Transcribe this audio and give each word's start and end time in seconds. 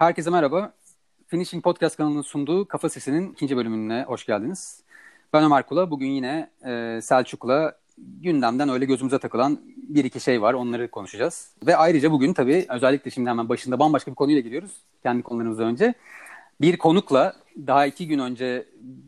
Herkese 0.00 0.30
merhaba. 0.30 0.72
Finishing 1.26 1.64
Podcast 1.64 1.96
kanalının 1.96 2.22
sunduğu 2.22 2.68
Kafa 2.68 2.88
Sesi'nin 2.88 3.32
ikinci 3.32 3.56
bölümüne 3.56 4.04
hoş 4.06 4.26
geldiniz. 4.26 4.82
Ben 5.32 5.44
Ömer 5.44 5.66
Kula. 5.66 5.90
Bugün 5.90 6.06
yine 6.06 6.50
e, 6.66 7.00
Selçuk'la 7.02 7.78
gündemden 7.98 8.68
öyle 8.68 8.84
gözümüze 8.84 9.18
takılan 9.18 9.60
bir 9.76 10.04
iki 10.04 10.20
şey 10.20 10.42
var. 10.42 10.54
Onları 10.54 10.90
konuşacağız. 10.90 11.52
Ve 11.66 11.76
ayrıca 11.76 12.10
bugün 12.10 12.32
tabii 12.32 12.66
özellikle 12.68 13.10
şimdi 13.10 13.30
hemen 13.30 13.48
başında 13.48 13.78
bambaşka 13.78 14.10
bir 14.10 14.16
konuyla 14.16 14.40
giriyoruz. 14.40 14.72
Kendi 15.02 15.22
konularımızdan 15.22 15.66
önce. 15.66 15.94
Bir 16.60 16.78
konukla 16.78 17.36
daha 17.66 17.86
iki 17.86 18.08
gün 18.08 18.18
önce 18.18 18.66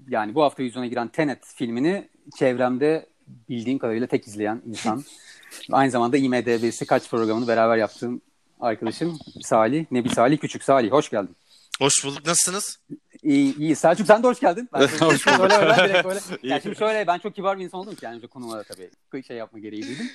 yani 0.08 0.34
bu 0.34 0.42
hafta 0.42 0.62
yüzüne 0.62 0.88
giren 0.88 1.08
Tenet 1.08 1.44
filmini 1.46 2.08
çevremde 2.38 3.06
bildiğim 3.48 3.78
kadarıyla 3.78 4.06
tek 4.06 4.26
izleyen 4.26 4.62
insan. 4.66 5.02
Aynı 5.72 5.90
zamanda 5.90 6.16
IMDB'si 6.16 6.86
kaç 6.86 7.10
programını 7.10 7.48
beraber 7.48 7.76
yaptığım 7.76 8.20
arkadaşım 8.62 9.18
Salih. 9.42 9.86
Nebi 9.90 10.08
Salih 10.08 10.38
Küçük. 10.38 10.64
Salih 10.64 10.92
hoş 10.92 11.10
geldin. 11.10 11.36
Hoş 11.78 12.04
bulduk. 12.04 12.26
Nasılsınız? 12.26 12.78
İyi, 13.22 13.58
iyi. 13.58 13.76
Selçuk 13.76 14.06
sen 14.06 14.22
de 14.22 14.26
hoş 14.26 14.40
geldin. 14.40 14.68
Ben 14.72 14.80
hoş 15.00 15.00
bulduk. 15.26 15.40
Öyle, 15.40 15.54
öyle, 15.54 15.88
direkt 15.88 16.04
böyle. 16.04 16.20
Ya 16.42 16.60
şimdi 16.60 16.76
şöyle 16.76 17.06
ben 17.06 17.18
çok 17.18 17.34
kibar 17.34 17.58
bir 17.58 17.64
insan 17.64 17.80
oldum 17.80 17.94
ki 17.94 18.04
yani 18.04 18.16
önce 18.16 18.26
konuma 18.26 18.62
tabii 18.62 18.90
şey 19.22 19.36
yapma 19.36 19.58
gereği 19.58 19.82
duydum. 19.82 20.06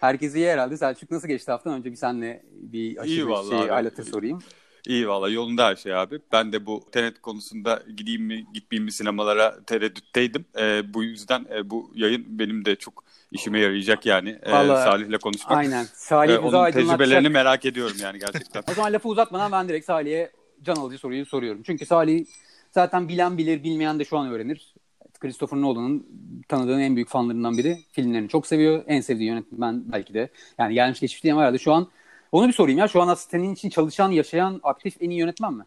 Herkes 0.00 0.34
iyi 0.34 0.48
herhalde. 0.48 0.76
Selçuk 0.76 1.10
nasıl 1.10 1.28
geçti 1.28 1.50
haftan? 1.50 1.72
Önce 1.72 1.90
bir 1.90 1.96
senle 1.96 2.42
bir 2.52 2.96
aşırı 2.96 3.48
şey 3.50 3.70
aletı 3.70 4.04
sorayım. 4.04 4.38
İyi 4.38 4.44
valla 4.88 5.28
yolunda 5.28 5.66
her 5.66 5.76
şey 5.76 5.94
abi. 5.94 6.18
Ben 6.32 6.52
de 6.52 6.66
bu 6.66 6.84
Tenet 6.92 7.22
konusunda 7.22 7.82
gideyim 7.96 8.22
mi 8.22 8.46
gitmeyeyim 8.54 8.84
mi 8.84 8.92
sinemalara 8.92 9.64
tereddütteydim. 9.64 10.44
Ee, 10.58 10.94
bu 10.94 11.02
yüzden 11.02 11.46
e, 11.54 11.70
bu 11.70 11.92
yayın 11.94 12.24
benim 12.28 12.64
de 12.64 12.76
çok 12.76 13.04
işime 13.32 13.60
yarayacak 13.60 14.06
yani 14.06 14.38
e, 14.42 14.50
Salih'le 14.50 15.18
konuşmak. 15.18 15.58
Aynen. 15.58 15.84
Salih 15.94 16.34
e, 16.34 16.38
onun 16.38 16.70
tecrübelerini 16.70 17.28
merak 17.28 17.64
ediyorum 17.64 17.96
yani 18.02 18.18
gerçekten. 18.18 18.62
o 18.70 18.74
zaman 18.74 18.92
lafı 18.92 19.08
uzatmadan 19.08 19.52
ben 19.52 19.68
direkt 19.68 19.86
Salih'e 19.86 20.30
can 20.62 20.76
alıcı 20.76 20.98
soruyu 20.98 21.26
soruyorum. 21.26 21.62
Çünkü 21.66 21.86
Salih 21.86 22.24
zaten 22.70 23.08
bilen 23.08 23.38
bilir 23.38 23.62
bilmeyen 23.62 23.98
de 23.98 24.04
şu 24.04 24.18
an 24.18 24.30
öğrenir. 24.30 24.74
Christopher 25.20 25.60
Nolan'ın 25.60 26.06
tanıdığın 26.48 26.80
en 26.80 26.96
büyük 26.96 27.08
fanlarından 27.08 27.58
biri. 27.58 27.78
Filmlerini 27.92 28.28
çok 28.28 28.46
seviyor. 28.46 28.84
En 28.86 29.00
sevdiği 29.00 29.28
yönetmen 29.28 29.82
belki 29.92 30.14
de. 30.14 30.28
Yani 30.58 30.74
gelmiş 30.74 31.00
geçmiş 31.00 31.24
diyemem 31.24 31.40
herhalde 31.40 31.58
şu 31.58 31.72
an. 31.72 31.88
Onu 32.32 32.48
bir 32.48 32.52
sorayım 32.52 32.78
ya. 32.78 32.88
Şu 32.88 33.02
an 33.02 33.14
senin 33.14 33.54
için 33.54 33.70
çalışan, 33.70 34.10
yaşayan, 34.10 34.60
aktif 34.62 34.96
en 35.00 35.10
iyi 35.10 35.20
yönetmen 35.20 35.52
mi? 35.52 35.64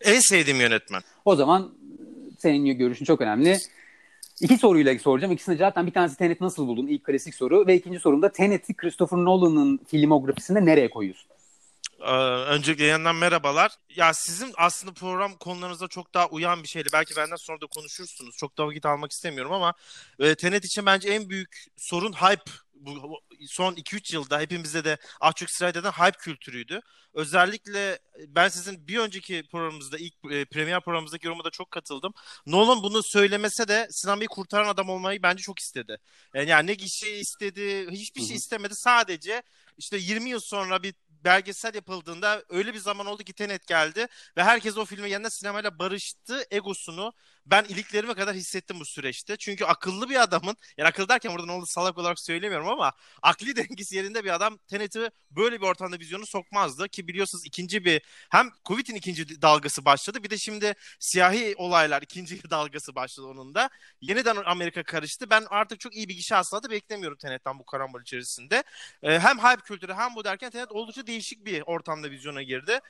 En 0.00 0.20
sevdiğim 0.20 0.60
yönetmen. 0.60 1.02
O 1.24 1.36
zaman 1.36 1.74
senin 2.38 2.78
görüşün 2.78 3.04
çok 3.04 3.20
önemli. 3.20 3.58
İki 4.40 4.58
soruyla 4.58 4.98
soracağım. 4.98 5.32
İkisini 5.32 5.56
zaten 5.56 5.86
bir 5.86 5.92
tanesi 5.92 6.16
Tenet 6.16 6.40
nasıl 6.40 6.66
buldun? 6.66 6.86
İlk 6.86 7.04
klasik 7.04 7.34
soru. 7.34 7.66
Ve 7.66 7.74
ikinci 7.74 7.98
sorumda 7.98 8.32
Tenet'i 8.32 8.74
Christopher 8.74 9.18
Nolan'ın 9.18 9.80
filmografisinde 9.90 10.64
nereye 10.64 10.90
koyuyorsun? 10.90 11.30
Ee, 12.00 12.12
öncelikle 12.54 12.84
yanından 12.84 13.16
merhabalar. 13.16 13.72
Ya 13.96 14.14
sizin 14.14 14.52
aslında 14.56 14.92
program 14.92 15.32
konularınıza 15.34 15.88
çok 15.88 16.14
daha 16.14 16.28
uyan 16.28 16.62
bir 16.62 16.68
şeydi. 16.68 16.88
Belki 16.92 17.16
benden 17.16 17.36
sonra 17.36 17.60
da 17.60 17.66
konuşursunuz. 17.66 18.36
Çok 18.36 18.58
da 18.58 18.66
vakit 18.66 18.86
almak 18.86 19.12
istemiyorum 19.12 19.52
ama 19.52 19.74
e, 20.18 20.34
Tenet 20.34 20.64
için 20.64 20.86
bence 20.86 21.08
en 21.08 21.30
büyük 21.30 21.66
sorun 21.76 22.12
hype 22.12 22.50
bu 22.80 23.20
son 23.48 23.74
2-3 23.74 24.14
yılda 24.14 24.40
hepimizde 24.40 24.84
de 24.84 24.98
sırayla 25.48 25.80
eden 25.80 25.90
hype 25.92 26.18
kültürüydü. 26.18 26.80
Özellikle 27.14 27.98
ben 28.28 28.48
sizin 28.48 28.88
bir 28.88 28.98
önceki 28.98 29.44
programımızda 29.52 29.98
ilk 29.98 30.14
e, 30.30 30.44
premier 30.44 30.80
programımızdaki 30.80 31.26
yoruma 31.26 31.44
da 31.44 31.50
çok 31.50 31.70
katıldım. 31.70 32.12
Nolan 32.46 32.82
bunu 32.82 33.02
söylemese 33.02 33.68
de 33.68 33.88
sinemayı 33.90 34.28
kurtaran 34.28 34.68
adam 34.68 34.88
olmayı 34.88 35.22
bence 35.22 35.42
çok 35.42 35.58
istedi. 35.58 35.96
Yani, 36.34 36.50
yani 36.50 36.66
ne 36.66 36.74
gişe 36.74 37.10
istedi, 37.10 37.90
hiçbir 37.90 38.22
şey 38.22 38.36
istemedi. 38.36 38.74
Sadece 38.74 39.42
işte 39.78 39.96
20 39.96 40.30
yıl 40.30 40.40
sonra 40.40 40.82
bir 40.82 40.94
belgesel 41.24 41.74
yapıldığında 41.74 42.42
öyle 42.48 42.74
bir 42.74 42.78
zaman 42.78 43.06
oldu 43.06 43.22
ki 43.22 43.32
Tenet 43.32 43.66
geldi 43.66 44.06
ve 44.36 44.42
herkes 44.42 44.76
o 44.76 44.84
filme 44.84 45.08
yanında 45.08 45.30
sinemayla 45.30 45.78
barıştı. 45.78 46.44
Egosunu 46.50 47.12
ben 47.46 47.64
iliklerime 47.64 48.14
kadar 48.14 48.34
hissettim 48.34 48.80
bu 48.80 48.84
süreçte. 48.84 49.36
Çünkü 49.36 49.64
akıllı 49.64 50.08
bir 50.10 50.22
adamın, 50.22 50.56
yani 50.76 50.88
akıllı 50.88 51.08
derken 51.08 51.32
burada 51.32 51.46
ne 51.46 51.52
oldu 51.52 51.66
salak 51.66 51.98
olarak 51.98 52.18
söylemiyorum 52.18 52.68
ama 52.68 52.92
akli 53.22 53.56
dengesi 53.56 53.96
yerinde 53.96 54.24
bir 54.24 54.34
adam 54.34 54.58
Tenet'i 54.58 55.10
böyle 55.30 55.60
bir 55.60 55.66
ortamda 55.66 55.98
vizyonu 55.98 56.26
sokmazdı. 56.26 56.88
Ki 56.88 57.08
biliyorsunuz 57.08 57.44
ikinci 57.46 57.84
bir, 57.84 58.02
hem 58.30 58.50
Covid'in 58.64 58.94
ikinci 58.94 59.42
dalgası 59.42 59.84
başladı 59.84 60.22
bir 60.22 60.30
de 60.30 60.38
şimdi 60.38 60.74
siyahi 60.98 61.54
olaylar 61.56 62.02
ikinci 62.02 62.50
dalgası 62.50 62.94
başladı 62.94 63.26
onun 63.26 63.54
da. 63.54 63.70
Yeniden 64.00 64.36
Amerika 64.44 64.82
karıştı. 64.82 65.30
Ben 65.30 65.46
artık 65.50 65.80
çok 65.80 65.96
iyi 65.96 66.08
bir 66.08 66.14
gişe 66.14 66.34
hasılatı 66.34 66.70
beklemiyorum 66.70 67.18
Tenet'ten 67.18 67.58
bu 67.58 67.64
karambol 67.66 68.00
içerisinde. 68.02 68.64
Ee, 69.02 69.18
hem 69.18 69.38
hype 69.38 69.62
kültürü 69.62 69.94
hem 69.94 70.14
bu 70.14 70.24
derken 70.24 70.50
Tenet 70.50 70.72
oldukça 70.72 71.06
değişik 71.06 71.44
bir 71.44 71.62
ortamda 71.66 72.10
vizyona 72.10 72.42
girdi. 72.42 72.80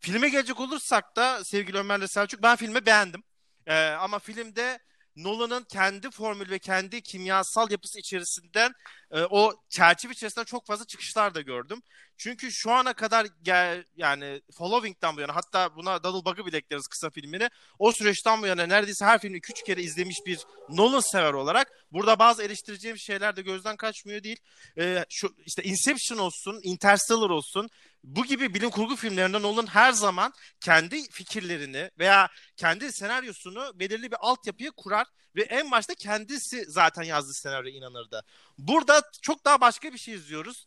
Filme 0.00 0.28
gelecek 0.28 0.60
olursak 0.60 1.16
da 1.16 1.44
sevgili 1.44 1.78
Ömer'le 1.78 2.06
Selçuk 2.06 2.42
ben 2.42 2.56
filmi 2.56 2.86
beğendim. 2.86 3.22
Ee, 3.68 3.74
ama 3.90 4.18
filmde 4.18 4.78
Nolan'ın 5.16 5.64
kendi 5.64 6.10
formül 6.10 6.50
ve 6.50 6.58
kendi 6.58 7.02
kimyasal 7.02 7.70
yapısı 7.70 7.98
içerisinden 7.98 8.72
e, 9.10 9.22
o 9.22 9.52
çerçeve 9.68 10.12
içerisinde 10.12 10.44
çok 10.44 10.66
fazla 10.66 10.86
çıkışlar 10.86 11.34
da 11.34 11.40
gördüm. 11.40 11.82
Çünkü 12.18 12.52
şu 12.52 12.72
ana 12.72 12.92
kadar 12.92 13.26
gel, 13.42 13.84
yani 13.96 14.42
Following'den 14.58 15.16
bu 15.16 15.20
yana 15.20 15.36
hatta 15.36 15.76
buna 15.76 16.02
Double 16.02 16.30
Bug'ı 16.30 16.46
bile 16.46 16.56
ekleriz 16.56 16.86
kısa 16.86 17.10
filmini. 17.10 17.50
O 17.78 17.92
süreçten 17.92 18.42
bu 18.42 18.46
yana 18.46 18.66
neredeyse 18.66 19.04
her 19.04 19.20
filmi 19.20 19.38
2-3 19.38 19.64
kere 19.64 19.82
izlemiş 19.82 20.16
bir 20.26 20.38
Nolan 20.68 21.00
sever 21.00 21.32
olarak 21.32 21.72
burada 21.92 22.18
bazı 22.18 22.42
eleştireceğim 22.42 22.98
şeyler 22.98 23.36
de 23.36 23.42
gözden 23.42 23.76
kaçmıyor 23.76 24.22
değil. 24.22 24.36
Ee, 24.78 25.04
şu 25.08 25.34
işte 25.46 25.62
Inception 25.62 26.18
olsun, 26.18 26.60
Interstellar 26.62 27.30
olsun 27.30 27.70
bu 28.04 28.24
gibi 28.24 28.54
bilim 28.54 28.70
kurgu 28.70 28.96
filmlerinde 28.96 29.42
Nolan 29.42 29.66
her 29.66 29.92
zaman 29.92 30.32
kendi 30.60 31.10
fikirlerini 31.10 31.90
veya 31.98 32.28
kendi 32.56 32.92
senaryosunu 32.92 33.72
belirli 33.74 34.10
bir 34.10 34.16
altyapıya 34.20 34.70
kurar 34.70 35.06
ve 35.36 35.42
en 35.42 35.70
başta 35.70 35.94
kendisi 35.94 36.64
zaten 36.68 37.02
yazdığı 37.02 37.34
senaryoya 37.34 37.76
inanırdı. 37.76 38.24
Burada 38.58 39.02
çok 39.22 39.44
daha 39.44 39.60
başka 39.60 39.92
bir 39.92 39.98
şey 39.98 40.14
izliyoruz 40.14 40.66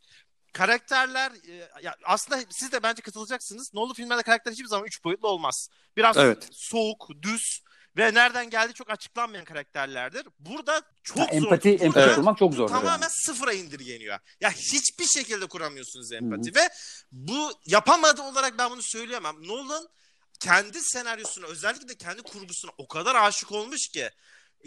karakterler 0.53 1.31
e, 1.31 1.69
ya 1.81 1.95
aslında 2.03 2.41
siz 2.49 2.71
de 2.71 2.83
bence 2.83 3.01
katılacaksınız. 3.01 3.73
Nolan 3.73 3.93
filmlerde 3.93 4.23
karakter 4.23 4.51
hiçbir 4.51 4.65
zaman 4.65 4.85
üç 4.85 5.03
boyutlu 5.03 5.27
olmaz. 5.27 5.69
Biraz 5.97 6.17
evet. 6.17 6.47
soğuk, 6.51 7.09
düz 7.21 7.63
ve 7.97 8.13
nereden 8.13 8.49
geldi 8.49 8.73
çok 8.73 8.89
açıklanmayan 8.89 9.45
karakterlerdir. 9.45 10.27
Burada 10.39 10.81
çok 11.03 11.17
ya, 11.17 11.25
zor. 11.25 11.33
Empati, 11.33 11.69
empati 11.69 12.15
kurmak 12.15 12.37
çok 12.37 12.53
zor. 12.53 12.67
Tamamen 12.67 12.91
yani. 12.91 13.05
sıfıra 13.09 13.53
indirgeniyor. 13.53 14.19
Ya 14.41 14.51
hiçbir 14.51 15.05
şekilde 15.05 15.45
kuramıyorsunuz 15.45 16.11
empati 16.11 16.51
Hı-hı. 16.51 16.55
ve 16.55 16.69
bu 17.11 17.51
yapamadı 17.65 18.21
olarak 18.21 18.57
ben 18.57 18.71
bunu 18.71 18.81
söyleyemem. 18.83 19.35
Nolan 19.47 19.87
kendi 20.39 20.81
senaryosuna 20.81 21.45
özellikle 21.45 21.87
de 21.87 21.95
kendi 21.95 22.21
kurgusuna 22.21 22.71
o 22.77 22.87
kadar 22.87 23.15
aşık 23.15 23.51
olmuş 23.51 23.87
ki 23.87 24.09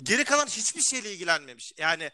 geri 0.02 0.24
kalan 0.24 0.46
hiçbir 0.46 0.82
şeyle 0.82 1.12
ilgilenmemiş. 1.12 1.72
Yani 1.78 2.10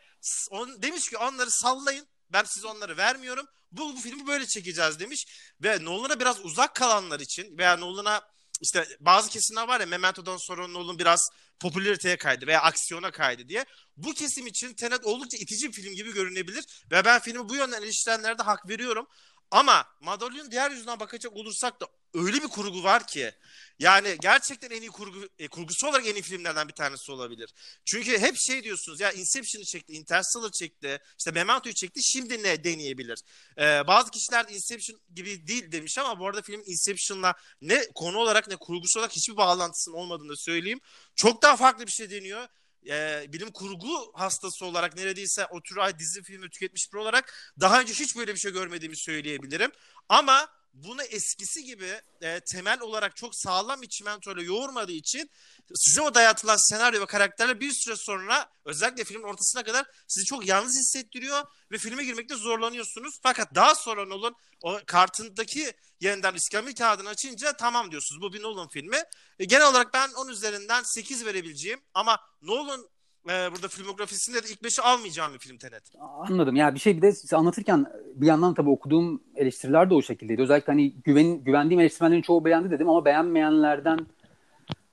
on, 0.50 0.82
demiş 0.82 1.10
ki 1.10 1.18
onları 1.18 1.50
sallayın 1.50 2.06
ben 2.32 2.44
size 2.44 2.66
onları 2.66 2.96
vermiyorum. 2.96 3.46
Bu, 3.72 3.96
bu 3.96 4.00
filmi 4.00 4.26
böyle 4.26 4.46
çekeceğiz 4.46 5.00
demiş. 5.00 5.26
Ve 5.62 5.84
Nolan'a 5.84 6.20
biraz 6.20 6.44
uzak 6.44 6.74
kalanlar 6.74 7.20
için 7.20 7.58
veya 7.58 7.76
Nolan'a 7.76 8.22
işte 8.60 8.88
bazı 9.00 9.30
kesimler 9.30 9.68
var 9.68 9.80
ya 9.80 9.86
Memento'dan 9.86 10.36
sonra 10.36 10.68
Nolan 10.68 10.98
biraz 10.98 11.30
popülariteye 11.60 12.16
kaydı 12.16 12.46
veya 12.46 12.62
aksiyona 12.62 13.10
kaydı 13.10 13.48
diye. 13.48 13.64
Bu 13.96 14.14
kesim 14.14 14.46
için 14.46 14.74
Tenet 14.74 15.04
oldukça 15.04 15.38
itici 15.38 15.68
bir 15.68 15.72
film 15.72 15.94
gibi 15.94 16.12
görünebilir 16.12 16.64
ve 16.90 17.04
ben 17.04 17.20
filmi 17.20 17.48
bu 17.48 17.54
yönden 17.54 17.82
eleştirenlere 17.82 18.38
de 18.38 18.42
hak 18.42 18.68
veriyorum. 18.68 19.06
Ama 19.50 19.84
Madalyon'un 20.00 20.50
diğer 20.50 20.70
yüzünden 20.70 21.00
bakacak 21.00 21.32
olursak 21.32 21.80
da 21.80 21.86
öyle 22.14 22.42
bir 22.42 22.48
kurgu 22.48 22.84
var 22.84 23.06
ki 23.06 23.32
yani 23.78 24.16
gerçekten 24.20 24.70
en 24.70 24.80
iyi 24.80 24.90
kurgu 24.90 25.28
e, 25.38 25.48
kurgusu 25.48 25.88
olarak 25.88 26.06
en 26.06 26.14
iyi 26.14 26.22
filmlerden 26.22 26.68
bir 26.68 26.72
tanesi 26.72 27.12
olabilir. 27.12 27.54
Çünkü 27.84 28.18
hep 28.18 28.36
şey 28.36 28.64
diyorsunuz 28.64 29.00
ya 29.00 29.12
Inception'ı 29.12 29.64
çekti, 29.64 29.92
Interstellar 29.92 30.50
çekti, 30.50 30.98
işte 31.18 31.30
Memento'yu 31.30 31.74
çekti. 31.74 32.02
Şimdi 32.02 32.42
ne 32.42 32.64
deneyebilir? 32.64 33.20
Ee, 33.58 33.86
bazı 33.86 34.10
kişiler 34.10 34.46
Inception 34.48 35.00
gibi 35.14 35.46
değil 35.46 35.72
demiş 35.72 35.98
ama 35.98 36.18
bu 36.18 36.26
arada 36.26 36.42
film 36.42 36.62
Inception'la 36.66 37.34
ne 37.60 37.88
konu 37.94 38.18
olarak 38.18 38.48
ne 38.48 38.56
kurgusu 38.56 38.98
olarak 38.98 39.12
hiçbir 39.12 39.36
bağlantısının 39.36 39.96
olmadığını 39.96 40.36
söyleyeyim. 40.36 40.80
Çok 41.16 41.42
daha 41.42 41.56
farklı 41.56 41.86
bir 41.86 41.92
şey 41.92 42.10
deniyor 42.10 42.48
e, 42.88 43.26
bilim 43.32 43.50
kurgu 43.52 44.12
hastası 44.14 44.66
olarak 44.66 44.96
neredeyse 44.96 45.46
o 45.46 45.60
tür 45.60 45.98
dizi 45.98 46.22
filmi 46.22 46.50
tüketmiş 46.50 46.92
bir 46.92 46.98
olarak 46.98 47.54
daha 47.60 47.80
önce 47.80 47.94
hiç 47.94 48.16
böyle 48.16 48.34
bir 48.34 48.40
şey 48.40 48.52
görmediğimi 48.52 48.96
söyleyebilirim. 48.96 49.72
Ama 50.08 50.59
bunu 50.72 51.02
eskisi 51.02 51.64
gibi 51.64 52.00
e, 52.22 52.40
temel 52.40 52.80
olarak 52.80 53.16
çok 53.16 53.34
sağlam 53.34 53.82
bir 53.82 53.88
çimentoyla 53.88 54.42
yoğurmadığı 54.42 54.92
için 54.92 55.30
size 55.74 56.00
o 56.00 56.14
dayatılan 56.14 56.56
senaryo 56.56 57.00
ve 57.00 57.06
karakterler 57.06 57.60
bir 57.60 57.72
süre 57.72 57.96
sonra 57.96 58.48
özellikle 58.64 59.04
filmin 59.04 59.22
ortasına 59.22 59.62
kadar 59.62 59.86
sizi 60.08 60.26
çok 60.26 60.46
yalnız 60.46 60.78
hissettiriyor 60.78 61.42
ve 61.72 61.78
filme 61.78 62.04
girmekte 62.04 62.34
zorlanıyorsunuz. 62.34 63.18
Fakat 63.22 63.54
daha 63.54 63.74
sonra 63.74 64.04
Nolan 64.04 64.34
o 64.62 64.80
kartındaki 64.86 65.72
yeniden 66.00 66.34
iskambil 66.34 66.74
kağıdını 66.74 67.08
açınca 67.08 67.52
tamam 67.52 67.90
diyorsunuz 67.90 68.22
bu 68.22 68.32
bir 68.32 68.42
Nolan 68.42 68.68
filmi. 68.68 69.02
E, 69.38 69.44
genel 69.44 69.68
olarak 69.68 69.94
ben 69.94 70.10
onun 70.16 70.30
üzerinden 70.30 70.82
8 70.82 71.24
verebileceğim 71.24 71.80
ama 71.94 72.20
Nolan 72.42 72.88
e, 73.28 73.52
burada 73.52 73.68
filmografisinde 73.68 74.42
de 74.42 74.46
ilk 74.50 74.64
beşi 74.64 74.82
almayacağım 74.82 75.34
bir 75.34 75.38
film 75.38 75.58
Tenet. 75.58 75.82
Anladım. 76.00 76.56
Ya 76.56 76.74
bir 76.74 76.80
şey 76.80 76.96
bir 76.96 77.02
de 77.02 77.12
size 77.12 77.36
anlatırken 77.36 77.86
bir 78.14 78.26
yandan 78.26 78.54
tabii 78.54 78.70
okuduğum 78.70 79.22
eleştiriler 79.36 79.90
de 79.90 79.94
o 79.94 80.02
şekildeydi. 80.02 80.42
Özellikle 80.42 80.72
hani 80.72 80.92
güven, 80.92 81.44
güvendiğim 81.44 81.80
eleştirmenlerin 81.80 82.22
çoğu 82.22 82.44
beğendi 82.44 82.70
dedim 82.70 82.88
ama 82.88 83.04
beğenmeyenlerden 83.04 83.98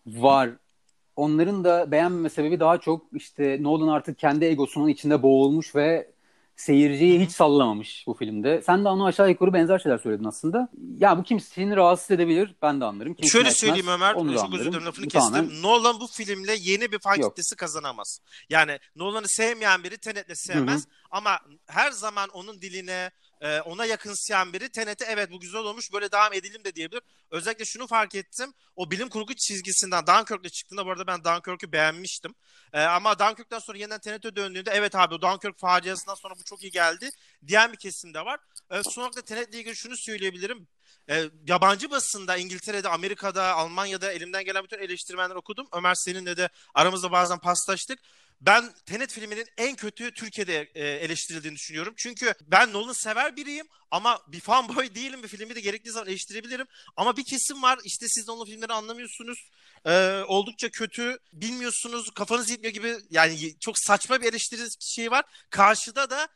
var. 0.07 0.49
Onların 1.15 1.63
da 1.63 1.91
beğenmeme 1.91 2.29
sebebi 2.29 2.59
daha 2.59 2.77
çok 2.77 3.05
işte 3.13 3.57
Nolan 3.61 3.87
artık 3.87 4.19
kendi 4.19 4.45
egosunun 4.45 4.87
içinde 4.87 5.23
boğulmuş 5.23 5.75
ve 5.75 6.11
seyirciyi 6.57 7.19
hiç 7.19 7.31
sallamamış 7.31 8.03
bu 8.07 8.13
filmde. 8.13 8.61
Sen 8.65 8.85
de 8.85 8.89
onu 8.89 9.05
aşağı 9.05 9.29
yukarı 9.29 9.53
benzer 9.53 9.79
şeyler 9.79 9.97
söyledin 9.97 10.23
aslında. 10.23 10.69
Ya 10.97 11.17
bu 11.17 11.23
kimsini 11.23 11.75
rahatsız 11.75 12.11
edebilir. 12.11 12.55
Ben 12.61 12.81
de 12.81 12.85
anlarım. 12.85 13.13
Kimsini 13.13 13.31
Şöyle 13.31 13.47
etmez, 13.47 13.57
söyleyeyim 13.59 13.87
Ömer. 13.87 14.13
onu 14.13 14.33
Çok 14.35 14.53
özür 14.53 14.65
dilerim 14.71 14.85
lafını 14.85 15.07
kestim. 15.07 15.33
tamamen- 15.33 15.61
Nolan 15.61 15.99
bu 15.99 16.07
filmle 16.07 16.55
yeni 16.59 16.91
bir 16.91 16.99
fan 16.99 17.21
kitlesi 17.29 17.55
kazanamaz. 17.55 18.19
Yani 18.49 18.79
Nolan'ı 18.95 19.27
sevmeyen 19.27 19.83
biri 19.83 19.97
Tenet'le 19.97 20.35
sevmez. 20.37 20.87
Ama 21.11 21.39
her 21.67 21.91
zaman 21.91 22.29
onun 22.29 22.61
diline 22.61 23.11
e, 23.41 23.61
ona 23.61 23.85
yakınsayan 23.85 24.53
biri 24.53 24.69
Tenet'e 24.69 25.05
evet 25.05 25.31
bu 25.31 25.39
güzel 25.39 25.61
olmuş 25.61 25.93
böyle 25.93 26.11
devam 26.11 26.33
edelim 26.33 26.63
de 26.63 26.75
diyebilir. 26.75 27.01
Özellikle 27.31 27.65
şunu 27.65 27.87
fark 27.87 28.15
ettim. 28.15 28.53
O 28.75 28.91
bilim 28.91 29.09
kurgu 29.09 29.35
çizgisinden 29.35 30.07
Dunkirk'le 30.07 30.51
çıktığında 30.51 30.85
bu 30.85 30.91
arada 30.91 31.07
ben 31.07 31.23
Dunkirk'ü 31.23 31.71
beğenmiştim. 31.71 32.35
E, 32.73 32.81
ama 32.81 33.19
Dunkirk'ten 33.19 33.59
sonra 33.59 33.77
yeniden 33.77 33.99
Tenet'e 33.99 34.35
döndüğünde 34.35 34.71
evet 34.73 34.95
abi 34.95 35.13
o 35.15 35.21
Dunkirk 35.21 35.59
faciasından 35.59 36.15
sonra 36.15 36.33
bu 36.39 36.43
çok 36.43 36.63
iyi 36.63 36.71
geldi 36.71 37.09
diyen 37.47 37.71
bir 37.71 37.77
kesim 37.77 38.13
de 38.13 38.25
var. 38.25 38.39
E, 38.71 38.83
son 38.83 39.01
olarak 39.01 39.15
da 39.15 39.21
Tenet'le 39.21 39.53
ilgili 39.53 39.75
şunu 39.75 39.97
söyleyebilirim. 39.97 40.67
E, 41.09 41.29
yabancı 41.47 41.91
basında 41.91 42.37
İngiltere'de, 42.37 42.89
Amerika'da, 42.89 43.53
Almanya'da 43.53 44.11
elimden 44.11 44.45
gelen 44.45 44.63
bütün 44.63 44.79
eleştirmenler 44.79 45.35
okudum. 45.35 45.67
Ömer 45.73 45.95
seninle 45.95 46.37
de 46.37 46.49
aramızda 46.73 47.11
bazen 47.11 47.39
paslaştık. 47.39 47.99
Ben 48.41 48.73
Tenet 48.85 49.11
filminin 49.11 49.45
en 49.57 49.75
kötü 49.75 50.13
Türkiye'de 50.13 50.71
e, 50.75 50.87
eleştirildiğini 50.87 51.55
düşünüyorum. 51.55 51.93
Çünkü 51.97 52.33
ben 52.47 52.73
Nolan 52.73 52.93
sever 52.93 53.35
biriyim 53.35 53.67
ama 53.91 54.21
bir 54.27 54.39
fanboy 54.39 54.95
değilim. 54.95 55.23
Bir 55.23 55.27
filmi 55.27 55.55
de 55.55 55.59
gerektiği 55.59 55.91
zaman 55.91 56.09
eleştirebilirim. 56.09 56.67
Ama 56.95 57.17
bir 57.17 57.23
kesim 57.23 57.61
var 57.61 57.79
işte 57.83 58.05
siz 58.09 58.27
Nolan 58.27 58.45
filmleri 58.45 58.73
anlamıyorsunuz. 58.73 59.49
E, 59.85 60.21
oldukça 60.27 60.69
kötü, 60.69 61.17
bilmiyorsunuz, 61.33 62.11
kafanız 62.15 62.49
yetmiyor 62.49 62.73
gibi 62.73 62.95
yani 63.09 63.59
çok 63.59 63.79
saçma 63.79 64.21
bir 64.21 64.25
eleştiri 64.25 64.67
şeyi 64.79 65.11
var. 65.11 65.25
Karşıda 65.49 66.09
da 66.09 66.27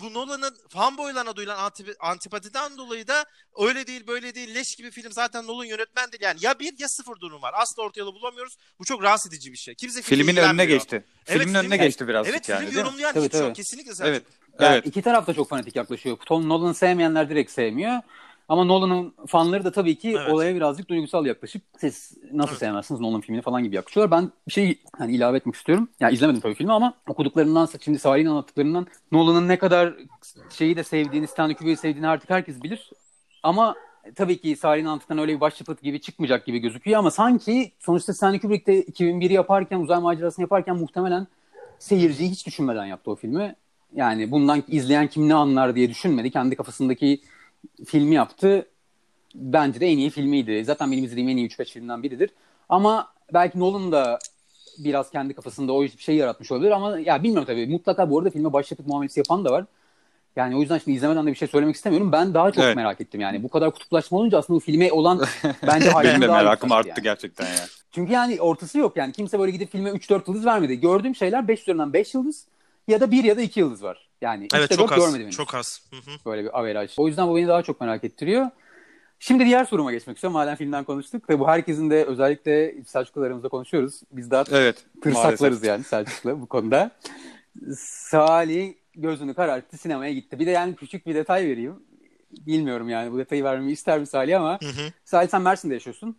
bu 0.00 0.14
Nolan'ın 0.14 0.56
fanboylarına 0.68 1.36
duyulan 1.36 1.70
antipatiden 2.00 2.78
dolayı 2.78 3.06
da 3.06 3.24
öyle 3.58 3.86
değil 3.86 4.06
böyle 4.06 4.34
değil 4.34 4.54
leş 4.54 4.74
gibi 4.76 4.90
film 4.90 5.12
zaten 5.12 5.46
Nolan 5.46 5.64
yönetmen 5.64 6.12
değil. 6.12 6.22
Yani 6.22 6.38
ya 6.42 6.58
bir 6.58 6.78
ya 6.78 6.88
sıfır 6.88 7.20
durum 7.20 7.42
var. 7.42 7.54
Asla 7.56 7.82
orta 7.82 8.00
yolu 8.00 8.14
bulamıyoruz. 8.14 8.56
Bu 8.78 8.84
çok 8.84 9.02
rahatsız 9.02 9.32
edici 9.32 9.52
bir 9.52 9.56
şey. 9.56 9.74
Kimse 9.74 10.02
Filmin 10.02 10.36
önüne 10.36 10.64
geçti. 10.64 11.04
Evet, 11.26 11.38
Filmin 11.40 11.54
film- 11.54 11.60
önüne 11.64 11.76
geçti 11.76 12.08
birazcık 12.08 12.34
Evet 12.34 12.48
yani 12.48 12.66
film 12.68 12.78
yorumlayan 12.78 13.14
Tabii, 13.14 13.24
hiç 13.24 13.34
yok. 13.34 13.42
tabii. 13.42 13.52
Kesinlikle 13.52 13.94
Selçuk. 13.94 14.06
Evet. 14.10 14.22
Ya 14.60 14.72
Evet. 14.74 14.86
iki 14.86 15.02
taraf 15.02 15.26
da 15.26 15.34
çok 15.34 15.48
fanatik 15.48 15.76
yaklaşıyor. 15.76 16.16
Tom 16.26 16.48
Nolan'ı 16.48 16.74
sevmeyenler 16.74 17.28
direkt 17.30 17.50
sevmiyor. 17.50 18.00
Ama 18.50 18.64
Nolan'ın 18.64 19.14
fanları 19.26 19.64
da 19.64 19.72
tabii 19.72 19.98
ki 19.98 20.14
Evet. 20.18 20.32
olaya 20.32 20.54
birazcık 20.54 20.88
duygusal 20.88 21.26
yaklaşıp 21.26 21.62
siz 21.78 22.12
nasıl 22.32 22.50
Evet. 22.50 22.58
sevmezsiniz 22.58 23.00
Nolan 23.00 23.20
filmini 23.20 23.42
falan 23.42 23.64
gibi 23.64 23.76
yaklaşıyorlar. 23.76 24.18
Ben 24.18 24.30
bir 24.48 24.52
şey 24.52 24.78
hani 24.98 25.12
ilave 25.12 25.36
etmek 25.36 25.54
istiyorum. 25.54 25.88
Ya 26.00 26.10
izlemedim 26.10 26.40
tabii 26.40 26.54
filmi 26.54 26.72
ama 26.72 26.94
okuduklarından 27.08 27.68
şimdi 27.80 27.98
Salih'in 27.98 28.26
anlattıklarından 28.26 28.86
Nolan'ın 29.12 29.48
ne 29.48 29.58
kadar 29.58 29.94
şeyi 30.50 30.76
de 30.76 30.84
sevdiğini, 30.84 31.26
Stanley 31.26 31.56
Kubrick'i 31.56 31.80
sevdiğini 31.80 32.08
artık 32.08 32.30
herkes 32.30 32.62
bilir. 32.62 32.90
Ama 33.42 33.74
tabii 34.14 34.40
ki 34.40 34.56
Salih'in 34.56 34.86
anlattıktan 34.86 35.18
öyle 35.18 35.34
bir 35.36 35.40
başyapıt 35.40 35.82
gibi 35.82 36.00
çıkmayacak 36.00 36.46
gibi 36.46 36.58
gözüküyor 36.58 36.98
ama 36.98 37.10
sanki 37.10 37.72
sonuçta 37.78 38.14
Stanley 38.14 38.40
Kubrick 38.40 38.66
de 38.66 38.82
2001'i 38.82 39.32
yaparken, 39.32 39.80
uzay 39.80 40.00
macerasını 40.00 40.42
yaparken 40.42 40.76
muhtemelen 40.76 41.26
seyirciyi 41.78 42.30
hiç 42.30 42.46
düşünmeden 42.46 42.86
yaptı 42.86 43.10
o 43.10 43.16
filmi. 43.16 43.54
Yani 43.94 44.30
bundan 44.30 44.62
izleyen 44.68 45.06
kim 45.06 45.28
ne 45.28 45.34
anlar 45.34 45.74
diye 45.74 45.90
düşünmedi. 45.90 46.30
Kendi 46.30 46.56
kafasındaki 46.56 47.20
filmi 47.86 48.14
yaptı. 48.14 48.66
Bence 49.34 49.80
de 49.80 49.86
en 49.86 49.98
iyi 49.98 50.10
filmiydi. 50.10 50.64
Zaten 50.64 50.92
benim 50.92 51.04
izlediğim 51.04 51.28
en 51.28 51.36
iyi 51.36 51.48
3-5 51.48 51.64
filmden 51.72 52.02
biridir. 52.02 52.30
Ama 52.68 53.08
belki 53.32 53.60
Nolan 53.60 53.92
da 53.92 54.18
biraz 54.78 55.10
kendi 55.10 55.34
kafasında 55.34 55.72
o 55.72 55.88
şey 55.88 56.16
yaratmış 56.16 56.52
olabilir 56.52 56.70
ama 56.70 56.98
ya 56.98 57.22
bilmiyorum 57.22 57.46
tabii. 57.46 57.66
Mutlaka 57.66 58.10
bu 58.10 58.18
arada 58.18 58.30
filme 58.30 58.52
başyapıt 58.52 58.86
muamelesi 58.86 59.20
yapan 59.20 59.44
da 59.44 59.50
var. 59.52 59.64
Yani 60.36 60.56
o 60.56 60.60
yüzden 60.60 60.78
şimdi 60.78 60.96
izlemeden 60.96 61.26
de 61.26 61.30
bir 61.30 61.34
şey 61.36 61.48
söylemek 61.48 61.76
istemiyorum. 61.76 62.12
Ben 62.12 62.34
daha 62.34 62.50
çok 62.52 62.64
Evet. 62.64 62.76
merak 62.76 63.00
ettim 63.00 63.20
yani. 63.20 63.42
Bu 63.42 63.48
kadar 63.48 63.70
kutuplaşma 63.70 64.18
olunca 64.18 64.38
aslında 64.38 64.56
bu 64.56 64.60
filme 64.60 64.92
olan 64.92 65.20
bence 65.66 65.90
Benim 66.04 66.20
de 66.22 66.26
merakım 66.26 66.72
arttı 66.72 66.88
yani. 66.88 67.02
gerçekten 67.02 67.46
ya. 67.46 67.60
Çünkü 67.90 68.12
yani 68.12 68.40
ortası 68.40 68.78
yok 68.78 68.96
yani. 68.96 69.12
Kimse 69.12 69.38
böyle 69.38 69.50
gidip 69.52 69.72
filme 69.72 69.90
3-4 69.90 70.22
yıldız 70.28 70.46
vermedi. 70.46 70.80
Gördüğüm 70.80 71.14
şeyler 71.14 71.48
5 71.48 71.60
üzerinden 71.62 71.92
5 71.92 72.14
yıldız 72.14 72.46
ya 72.88 73.00
da 73.00 73.10
1 73.10 73.24
ya 73.24 73.36
da 73.36 73.40
2 73.42 73.60
yıldız 73.60 73.82
var. 73.82 74.08
Yani 74.20 74.48
Evet 74.54 74.66
3'te 74.70 74.76
çok 74.76 74.90
4 74.90 74.98
az. 74.98 75.04
görmedim 75.04 75.22
henüz. 75.22 75.36
Çok 75.36 75.54
az. 75.54 75.80
Hı 75.90 75.96
hı. 75.96 76.10
Böyle 76.26 76.44
bir 76.44 76.58
averaj. 76.58 76.94
O 76.96 77.08
yüzden 77.08 77.28
bu 77.28 77.36
beni 77.36 77.48
daha 77.48 77.62
çok 77.62 77.80
merak 77.80 78.04
ettiriyor. 78.04 78.46
Şimdi 79.18 79.44
diğer 79.44 79.64
soruma 79.64 79.92
geçmek 79.92 80.16
istiyorum. 80.16 80.32
Madem 80.32 80.56
filmden 80.56 80.84
konuştuk. 80.84 81.30
Ve 81.30 81.38
bu 81.38 81.48
herkesin 81.48 81.90
de 81.90 82.04
özellikle 82.04 82.74
Selçuklularımızla 82.86 83.48
konuşuyoruz. 83.48 84.00
Biz 84.12 84.30
daha 84.30 84.44
Evet. 84.50 84.84
tırsaklarız 85.02 85.40
maalesef. 85.40 85.64
yani 85.68 85.84
Selçuklu 85.84 86.40
bu 86.40 86.46
konuda. 86.46 86.90
Salih 87.76 88.74
gözünü 88.96 89.34
kararttı 89.34 89.78
sinemaya 89.78 90.12
gitti. 90.12 90.38
Bir 90.38 90.46
de 90.46 90.50
yani 90.50 90.76
küçük 90.76 91.06
bir 91.06 91.14
detay 91.14 91.46
vereyim. 91.48 91.82
Bilmiyorum 92.46 92.88
yani 92.88 93.12
bu 93.12 93.18
detayı 93.18 93.44
vermemi 93.44 93.72
ister 93.72 93.98
mi 93.98 94.06
Salih 94.06 94.36
ama 94.40 94.58
Hı 94.62 94.66
hı. 94.66 94.92
Salih 95.04 95.28
sen 95.30 95.42
Mersin'de 95.42 95.74
yaşıyorsun. 95.74 96.16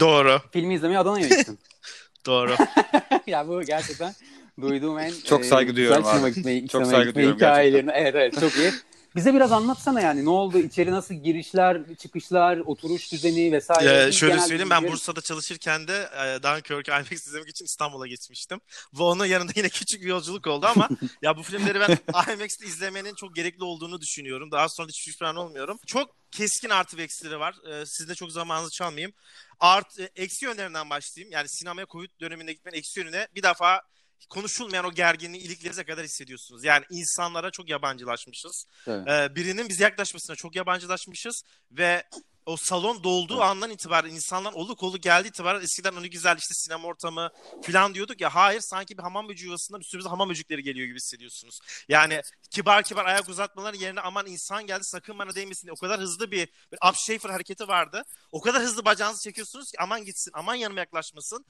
Doğru. 0.00 0.38
Filmi 0.52 0.74
izlemeye 0.74 0.98
Adana'ya 0.98 1.28
gittin. 1.28 1.58
Doğru. 2.26 2.52
ya 3.26 3.48
bu 3.48 3.62
gerçekten 3.62 4.12
duyduğum 4.60 4.98
en 4.98 5.12
Çok 5.24 5.44
saygı 5.44 5.72
güzel 5.72 5.76
duyuyorum 5.76 6.24
abi. 6.24 6.34
gitmeyi, 6.34 6.68
Çok 6.68 6.86
saygı 6.86 7.04
gitme 7.04 7.14
duyuyorum 7.14 7.36
hikayelerini. 7.36 7.90
Evet 7.94 8.14
evet 8.14 8.40
çok 8.40 8.56
iyi. 8.56 8.72
Bize 9.16 9.34
biraz 9.34 9.52
anlatsana 9.52 10.00
yani 10.00 10.24
ne 10.24 10.30
oldu? 10.30 10.58
İçeri 10.58 10.90
nasıl 10.90 11.14
girişler, 11.14 11.80
çıkışlar, 11.98 12.58
oturuş 12.58 13.12
düzeni 13.12 13.52
vesaire. 13.52 14.06
Ee, 14.08 14.12
şöyle 14.12 14.40
söyleyeyim 14.40 14.70
ben 14.70 14.88
Bursa'da 14.88 15.20
çalışırken 15.20 15.88
de 15.88 16.08
e, 16.16 16.42
Dunkirk 16.42 16.88
IMAX 16.88 17.26
izlemek 17.26 17.48
için 17.48 17.64
İstanbul'a 17.64 18.06
geçmiştim. 18.06 18.60
Ve 18.98 19.02
onun 19.02 19.24
yanında 19.24 19.52
yine 19.56 19.68
küçük 19.68 20.02
bir 20.02 20.06
yolculuk 20.06 20.46
oldu 20.46 20.66
ama 20.66 20.88
ya 21.22 21.36
bu 21.36 21.42
filmleri 21.42 21.80
ben 21.80 21.98
IMAX'te 22.32 22.66
izlemenin 22.66 23.14
çok 23.14 23.34
gerekli 23.36 23.64
olduğunu 23.64 24.00
düşünüyorum. 24.00 24.50
Daha 24.50 24.68
sonra 24.68 24.88
hiç 24.88 25.06
pişman 25.06 25.36
olmuyorum. 25.36 25.78
Çok 25.86 26.16
keskin 26.30 26.70
artı 26.70 26.96
ve 26.96 27.02
eksileri 27.02 27.40
var. 27.40 27.54
Ee, 27.70 27.84
siz 27.86 28.08
de 28.08 28.14
çok 28.14 28.32
zamanınızı 28.32 28.70
çalmayayım. 28.72 29.12
Art, 29.60 29.98
e, 29.98 30.10
eksi 30.16 30.44
yönlerinden 30.44 30.90
başlayayım. 30.90 31.32
Yani 31.32 31.48
sinemaya 31.48 31.86
Covid 31.86 32.10
döneminde 32.20 32.52
gitmenin 32.52 32.76
eksi 32.76 33.00
yönüne 33.00 33.28
bir 33.34 33.42
defa 33.42 33.82
konuşulmayan 34.28 34.84
o 34.84 34.92
gerginliği 34.92 35.42
iliklerinize 35.42 35.84
kadar 35.84 36.04
hissediyorsunuz. 36.04 36.64
Yani 36.64 36.84
insanlara 36.90 37.50
çok 37.50 37.68
yabancılaşmışız. 37.68 38.66
Evet. 38.86 39.08
Ee, 39.08 39.34
birinin 39.34 39.68
bize 39.68 39.84
yaklaşmasına 39.84 40.36
çok 40.36 40.56
yabancılaşmışız 40.56 41.42
ve 41.70 42.04
o 42.46 42.56
salon 42.56 43.04
dolduğu 43.04 43.40
andan 43.42 43.70
itibaren 43.70 44.10
insanlar 44.10 44.52
oluk 44.52 44.82
oluk 44.82 45.02
geldiği 45.02 45.28
itibaren 45.28 45.60
eskiden 45.60 45.92
onu 45.92 46.10
güzel 46.10 46.36
işte 46.36 46.54
sinema 46.54 46.88
ortamı 46.88 47.30
falan 47.62 47.94
diyorduk 47.94 48.20
ya 48.20 48.34
hayır 48.34 48.60
sanki 48.60 48.98
bir 48.98 49.02
hamam 49.02 49.28
böceği 49.28 49.46
yuvasında 49.46 49.78
üstümüze 49.78 50.08
hamam 50.08 50.30
böcekleri 50.30 50.62
geliyor 50.62 50.86
gibi 50.86 50.96
hissediyorsunuz. 50.96 51.58
Yani 51.88 52.20
kibar 52.50 52.82
kibar 52.82 53.04
ayak 53.04 53.28
uzatmaları 53.28 53.76
yerine 53.76 54.00
aman 54.00 54.26
insan 54.26 54.66
geldi 54.66 54.84
sakın 54.84 55.18
bana 55.18 55.34
değmesin 55.34 55.66
diye 55.66 55.72
o 55.72 55.76
kadar 55.76 56.00
hızlı 56.00 56.30
bir, 56.30 56.48
bir 56.72 56.88
up 56.88 56.96
Schaefer 56.96 57.30
hareketi 57.30 57.68
vardı. 57.68 58.02
O 58.32 58.40
kadar 58.40 58.62
hızlı 58.62 58.84
bacağınızı 58.84 59.22
çekiyorsunuz 59.22 59.70
ki 59.70 59.76
aman 59.80 60.04
gitsin 60.04 60.30
aman 60.34 60.54
yanıma 60.54 60.80
yaklaşmasın. 60.80 61.44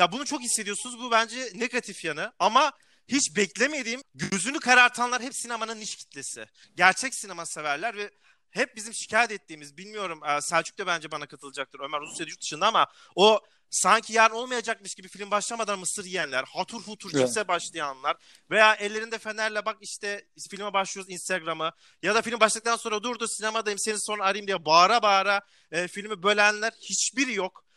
Ya 0.00 0.12
bunu 0.12 0.24
çok 0.24 0.40
hissediyorsunuz 0.40 0.98
bu 0.98 1.10
bence 1.10 1.48
negatif 1.54 2.04
yanı 2.04 2.32
ama 2.38 2.72
hiç 3.08 3.36
beklemediğim 3.36 4.02
gözünü 4.14 4.60
karartanlar 4.60 5.22
hep 5.22 5.34
sinemanın 5.34 5.80
niş 5.80 5.96
kitlesi. 5.96 6.46
Gerçek 6.74 7.14
sinema 7.14 7.46
severler 7.46 7.96
ve 7.96 8.10
hep 8.50 8.76
bizim 8.76 8.94
şikayet 8.94 9.30
ettiğimiz 9.30 9.76
bilmiyorum 9.76 10.20
e, 10.24 10.40
Selçuk 10.40 10.78
da 10.78 10.86
bence 10.86 11.10
bana 11.10 11.26
katılacaktır 11.26 11.80
Ömer 11.80 11.98
süredir 12.06 12.30
yurt 12.30 12.42
dışında 12.42 12.66
ama 12.66 12.86
o 13.16 13.40
sanki 13.70 14.12
yarın 14.12 14.34
olmayacakmış 14.34 14.94
gibi 14.94 15.08
film 15.08 15.30
başlamadan 15.30 15.78
mısır 15.78 16.04
yiyenler, 16.04 16.44
hatur 16.44 16.82
hutur 16.82 17.10
Evet. 17.14 17.26
cipse 17.26 17.48
başlayanlar 17.48 18.16
veya 18.50 18.74
ellerinde 18.74 19.18
fenerle 19.18 19.64
bak 19.64 19.76
işte 19.80 20.28
filme 20.50 20.72
başlıyoruz 20.72 21.12
Instagram'ı 21.12 21.72
ya 22.02 22.14
da 22.14 22.22
film 22.22 22.40
başladıktan 22.40 22.76
sonra 22.76 23.02
dur 23.02 23.18
dur 23.18 23.28
sinemadayım 23.28 23.78
seni 23.78 24.00
sonra 24.00 24.24
arayayım 24.24 24.46
diye 24.46 24.64
bağıra 24.64 25.02
bağıra 25.02 25.40
e, 25.72 25.88
filmi 25.88 26.22
bölenler 26.22 26.72
hiçbiri 26.80 27.34
yok. 27.34 27.69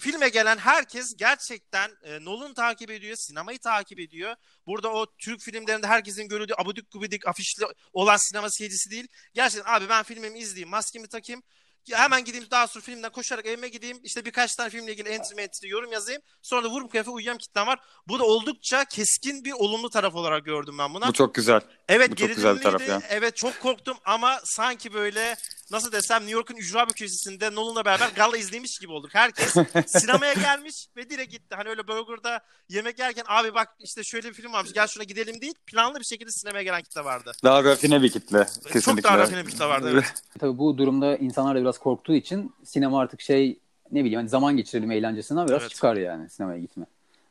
Filme 0.00 0.28
gelen 0.28 0.58
herkes 0.58 1.16
gerçekten 1.16 1.90
e, 2.02 2.24
Nolan 2.24 2.54
takip 2.54 2.90
ediyor, 2.90 3.16
sinemayı 3.16 3.58
takip 3.58 4.00
ediyor. 4.00 4.36
Burada 4.66 4.92
o 4.92 5.06
Türk 5.18 5.40
filmlerinde 5.40 5.86
herkesin 5.86 6.28
gördüğü 6.28 6.54
abudik 6.58 6.90
gubidik 6.90 7.28
afişli 7.28 7.66
olan 7.92 8.16
sinema 8.16 8.50
seyircisi 8.50 8.90
değil. 8.90 9.08
Gerçekten 9.34 9.72
abi 9.74 9.88
ben 9.88 10.02
filmimi 10.02 10.38
izleyeyim, 10.38 10.68
maskemi 10.68 11.08
takayım. 11.08 11.42
Ya 11.86 11.98
hemen 11.98 12.24
gideyim 12.24 12.46
daha 12.50 12.66
sonra 12.66 12.84
filmden 12.84 13.12
koşarak 13.12 13.46
evime 13.46 13.68
gideyim. 13.68 14.00
İşte 14.02 14.24
birkaç 14.24 14.54
tane 14.54 14.70
filmle 14.70 14.92
ilgili 14.92 15.08
entry 15.08 15.42
entry 15.42 15.68
yorum 15.68 15.92
yazayım. 15.92 16.22
Sonra 16.42 16.64
da 16.64 16.68
vurup 16.70 16.90
kıyafet 16.90 17.14
uyuyam 17.14 17.38
kitlem 17.38 17.66
var. 17.66 17.78
Bu 18.08 18.18
da 18.18 18.24
oldukça 18.24 18.84
keskin 18.84 19.44
bir 19.44 19.52
olumlu 19.52 19.90
taraf 19.90 20.14
olarak 20.14 20.44
gördüm 20.44 20.78
ben 20.78 20.94
buna. 20.94 21.08
Bu 21.08 21.12
çok 21.12 21.34
güzel. 21.34 21.60
Evet 21.88 22.10
Bu 22.10 22.16
çok 22.16 22.28
güzel 22.28 22.56
bir 22.56 22.62
taraf 22.62 22.88
ya. 22.88 23.02
Evet 23.08 23.36
çok 23.36 23.60
korktum 23.60 23.96
ama 24.04 24.40
sanki 24.44 24.94
böyle 24.94 25.36
nasıl 25.70 25.92
desem 25.92 26.20
New 26.20 26.32
York'un 26.32 26.56
ücra 26.56 26.88
bir 26.88 26.94
köşesinde 26.94 27.54
Nolan'la 27.54 27.84
beraber 27.84 28.08
gala 28.16 28.36
izlemiş 28.36 28.78
gibi 28.78 28.92
olduk. 28.92 29.10
Herkes 29.14 29.54
sinemaya 29.86 30.32
gelmiş 30.32 30.86
ve 30.96 31.10
direkt 31.10 31.32
gitti. 31.32 31.54
Hani 31.54 31.68
öyle 31.68 31.88
burgerda 31.88 32.40
yemek 32.68 32.98
yerken 32.98 33.24
abi 33.28 33.54
bak 33.54 33.68
işte 33.78 34.02
şöyle 34.04 34.28
bir 34.28 34.34
film 34.34 34.52
varmış 34.52 34.72
gel 34.72 34.86
şuna 34.86 35.04
gidelim 35.04 35.40
değil. 35.40 35.54
Planlı 35.66 35.98
bir 36.00 36.04
şekilde 36.04 36.30
sinemaya 36.30 36.62
gelen 36.62 36.82
kitle 36.82 37.04
vardı. 37.04 37.32
Daha 37.44 37.64
rafine 37.64 38.02
bir 38.02 38.10
kitle. 38.10 38.44
Kesinlikle. 38.44 38.80
Çok 38.80 39.02
daha 39.04 39.18
rafine 39.18 39.46
bir 39.46 39.50
kitle 39.50 39.64
vardı 39.64 39.90
evet. 39.92 40.14
Tabii 40.40 40.58
bu 40.58 40.78
durumda 40.78 41.16
insanlar 41.16 41.56
da 41.56 41.60
biraz 41.60 41.69
korktuğu 41.78 42.14
için 42.14 42.54
sinema 42.64 43.00
artık 43.00 43.20
şey 43.20 43.58
ne 43.92 44.00
bileyim 44.00 44.18
hani 44.18 44.28
zaman 44.28 44.56
geçirelim 44.56 44.90
eğlencesinden 44.90 45.48
biraz 45.48 45.62
Evet. 45.62 45.70
çıkar 45.70 45.96
yani 45.96 46.30
sinemaya 46.30 46.60
gitme. 46.60 46.86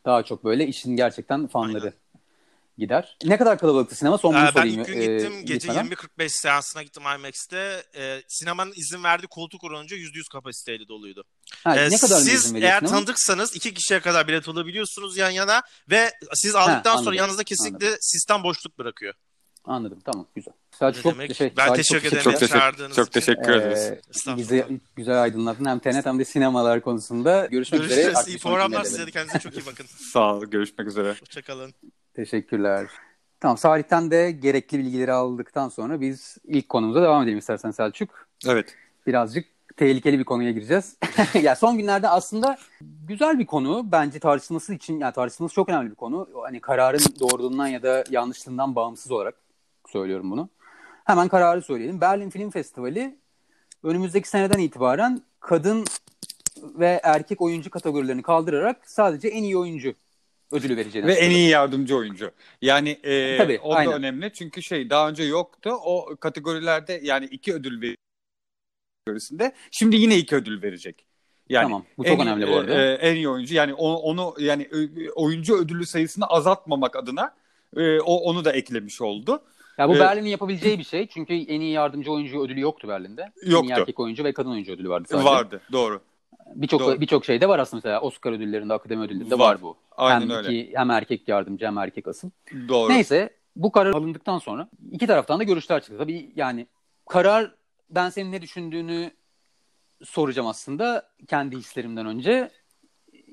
Daha 0.06 0.24
çok 0.24 0.44
böyle 0.44 0.68
işin 0.68 0.96
gerçekten 0.96 1.48
fanları 1.48 1.84
Aynen. 1.84 1.94
gider. 2.78 3.18
Ne 3.26 3.38
kadar 3.38 3.60
kalabalıktı 3.60 3.96
sinema? 3.96 4.18
Son 4.18 4.34
bunu 4.34 4.42
Ee, 4.42 4.46
ben 4.46 4.52
sorayım. 4.52 4.80
ilk 4.80 4.88
gün 4.88 5.00
e, 5.00 5.06
gittim 5.18 5.34
gece 5.46 5.54
gitmeden. 5.68 5.86
20.45 5.86 6.30
seansına 6.30 6.84
gittim 6.84 7.04
IMAX'te. 7.16 7.84
Ee, 7.96 8.22
sinemanın 8.28 8.74
izin 8.76 9.04
verdiği 9.04 9.28
koltuk 9.28 9.64
oranınca 9.64 9.98
%100 9.98 10.28
kapasiteyle 10.32 10.88
doluydu. 10.88 11.24
Ha, 11.64 11.76
Ee, 11.78 11.90
ne 11.90 11.98
kadar 11.98 12.18
siz 12.20 12.56
eğer 12.56 12.80
sinema? 12.80 12.80
tanıdıksanız 12.96 13.56
iki 13.56 13.74
kişiye 13.74 14.00
kadar 14.00 14.28
bilet 14.28 14.50
alabiliyorsunuz 14.50 15.18
yan 15.18 15.30
yana 15.30 15.62
ve 15.90 16.12
siz 16.34 16.56
aldıktan 16.56 16.84
sonra 16.92 17.00
anladım, 17.00 17.14
yanınızda 17.14 17.44
kesinlikle 17.44 17.98
sistem 18.02 18.44
boşluk 18.44 18.78
bırakıyor. 18.78 19.14
Anladım 19.66 20.00
tamam 20.06 20.28
güzel. 20.36 20.54
Selçuk 20.80 21.06
Ne 21.06 21.12
çok 21.12 21.20
demek? 21.20 21.36
şey, 21.36 21.54
Ben 21.58 21.74
teşekkür 21.74 22.10
çok 22.10 22.14
ederim. 22.14 22.24
Çok 22.24 22.40
teşekkür, 22.40 22.60
çağırdığınız 22.60 22.96
çok 22.96 23.12
teşekkür 23.12 23.52
ederiz. 23.52 23.92
Ee, 24.28 24.38
bizi 24.38 24.66
güzel 24.96 25.22
aydınlattın 25.22 25.66
hem 25.66 25.80
tenet 25.80 26.06
hem 26.06 26.20
de 26.20 26.26
sinemalar 26.26 26.82
konusunda. 26.82 27.46
Görüşmek 27.46 27.82
üzere. 27.82 28.02
Görüşürüz. 28.02 28.28
İyi 28.28 28.40
programlar 28.40 28.84
size 28.84 29.08
de 29.08 29.12
kendinize 29.12 29.40
çok 29.40 29.54
iyi 29.54 29.66
bakın. 29.66 29.86
Sağ 30.14 30.36
ol. 30.36 30.46
Görüşmek 30.46 30.88
üzere. 30.88 31.10
Hoşçakalın. 31.22 31.74
Teşekkürler. 32.14 32.88
Tamam 33.40 33.58
Salih'ten 33.58 34.12
de 34.12 34.32
gerekli 34.32 34.80
bilgileri 34.80 35.12
aldıktan 35.12 35.70
sonra 35.70 36.02
biz 36.02 36.38
ilk 36.44 36.70
konumuza 36.70 37.02
devam 37.02 37.24
edelim 37.24 37.38
istersen 37.38 37.72
Selçuk. 37.72 38.28
Evet. 38.48 38.76
Birazcık 39.08 39.46
tehlikeli 39.78 40.20
bir 40.20 40.24
konuya 40.24 40.52
gireceğiz. 40.52 40.98
ya 41.42 41.56
son 41.56 41.78
günlerde 41.78 42.10
aslında 42.10 42.58
güzel 42.82 43.40
bir 43.40 43.46
konu 43.46 43.92
bence 43.92 44.20
tartışılması 44.20 44.74
için 44.74 45.00
yani 45.00 45.14
tartışılması 45.14 45.56
çok 45.56 45.70
önemli 45.70 45.90
bir 45.90 45.96
konu. 45.96 46.30
Hani 46.44 46.60
kararın 46.60 47.02
doğruluğundan 47.20 47.68
ya 47.68 47.84
da 47.84 48.04
yanlışlığından 48.10 48.76
bağımsız 48.76 49.12
olarak 49.12 49.36
söylüyorum 49.88 50.32
bunu. 50.32 50.50
Hemen 51.10 51.28
kararı 51.28 51.62
söyleyelim. 51.62 52.02
Berlin 52.02 52.30
Film 52.30 52.52
Festivali 52.52 53.16
önümüzdeki 53.84 54.30
seneden 54.30 54.60
itibaren 54.60 55.22
kadın 55.40 55.86
ve 56.64 57.00
erkek 57.04 57.42
oyuncu 57.42 57.70
kategorilerini 57.70 58.22
kaldırarak 58.22 58.90
sadece 58.90 59.28
en 59.28 59.44
iyi 59.44 59.58
oyuncu 59.58 59.94
ödülü 60.52 60.78
vereceğini 60.78 61.08
Ve 61.08 61.14
en 61.14 61.30
iyi 61.32 61.50
yardımcı 61.50 61.98
oyuncu. 61.98 62.32
Yani 62.62 62.90
e, 62.90 63.38
Tabii, 63.38 63.60
o 63.60 63.72
da 63.72 63.76
aynen. 63.76 63.94
önemli. 63.94 64.34
Çünkü 64.34 64.62
şey 64.62 64.90
daha 64.90 65.10
önce 65.10 65.24
yoktu. 65.24 65.70
O 65.70 66.16
kategorilerde 66.20 67.00
yani 67.04 67.26
iki 67.26 67.54
ödül 67.54 67.96
kategorisinde. 69.06 69.52
Şimdi 69.72 69.96
yine 69.96 70.18
iki 70.18 70.36
ödül 70.36 70.62
verecek. 70.64 71.06
Yani 71.50 71.64
Tamam, 71.64 71.86
bu 71.98 72.04
çok 72.04 72.20
en- 72.20 72.28
önemli 72.28 72.48
bu 72.48 72.56
arada. 72.56 72.82
e, 72.82 72.94
en 72.94 73.16
iyi 73.16 73.30
oyuncu 73.30 73.56
yani 73.56 73.74
onu, 73.74 73.96
onu 73.98 74.36
yani 74.40 74.68
ö- 74.72 75.10
oyuncu 75.16 75.58
ödülü 75.58 75.86
sayısını 75.86 76.26
azaltmamak 76.26 76.96
adına 76.96 77.36
e, 77.78 78.00
o 78.00 78.16
onu 78.16 78.46
da 78.46 78.52
eklemiş 78.52 79.02
oldu. 79.02 79.44
Ya 79.80 79.90
bu 79.90 79.96
Ee, 79.96 80.00
Berlin'in 80.00 80.30
yapabileceği 80.30 80.80
bir 80.80 80.84
şey. 80.84 81.08
Çünkü 81.08 81.34
en 81.34 81.62
iyi 81.62 81.72
yardımcı 81.72 82.12
oyuncu 82.12 82.44
ödülü 82.44 82.60
yoktu 82.60 82.88
Berlin'de. 82.88 83.22
En 83.22 83.50
iyi 83.50 83.54
Yoktu. 83.54 83.74
erkek 83.78 84.00
oyuncu 84.00 84.24
ve 84.24 84.34
kadın 84.34 84.50
oyuncu 84.50 84.74
ödülü 84.74 84.90
vardı 84.90 85.08
sadece. 85.12 85.30
Vardı. 85.30 85.62
Doğru. 85.72 86.02
Birçok 86.56 87.02
birçok 87.02 87.26
şeyde 87.26 87.50
var 87.50 87.60
aslında 87.60 87.78
mesela 87.78 88.02
Oscar 88.02 88.32
ödüllerinde, 88.32 88.74
akademi 88.74 89.04
ödüllerinde 89.04 89.40
Var. 89.40 89.54
var, 89.54 89.62
bu. 89.62 89.78
Aynen 89.98 90.22
hem 90.22 90.30
öyle. 90.30 90.54
Iki, 90.54 90.78
hem 90.78 90.92
erkek 90.92 91.28
yardımcı 91.28 91.66
hem 91.66 91.78
erkek 91.78 92.08
asıl. 92.08 92.30
Doğru. 92.68 92.94
Neyse 92.94 93.30
bu 93.56 93.72
karar 93.72 93.94
alındıktan 93.94 94.38
sonra 94.38 94.70
iki 94.92 95.08
taraftan 95.08 95.40
da 95.40 95.44
görüşler 95.44 95.82
çıktı. 95.82 95.98
Tabii 95.98 96.32
yani 96.36 96.68
karar 97.10 97.56
ben 97.90 98.10
senin 98.10 98.32
ne 98.32 98.42
düşündüğünü 98.42 99.12
soracağım 100.04 100.48
aslında 100.48 101.10
kendi 101.28 101.58
hislerimden 101.58 102.06
önce. 102.06 102.52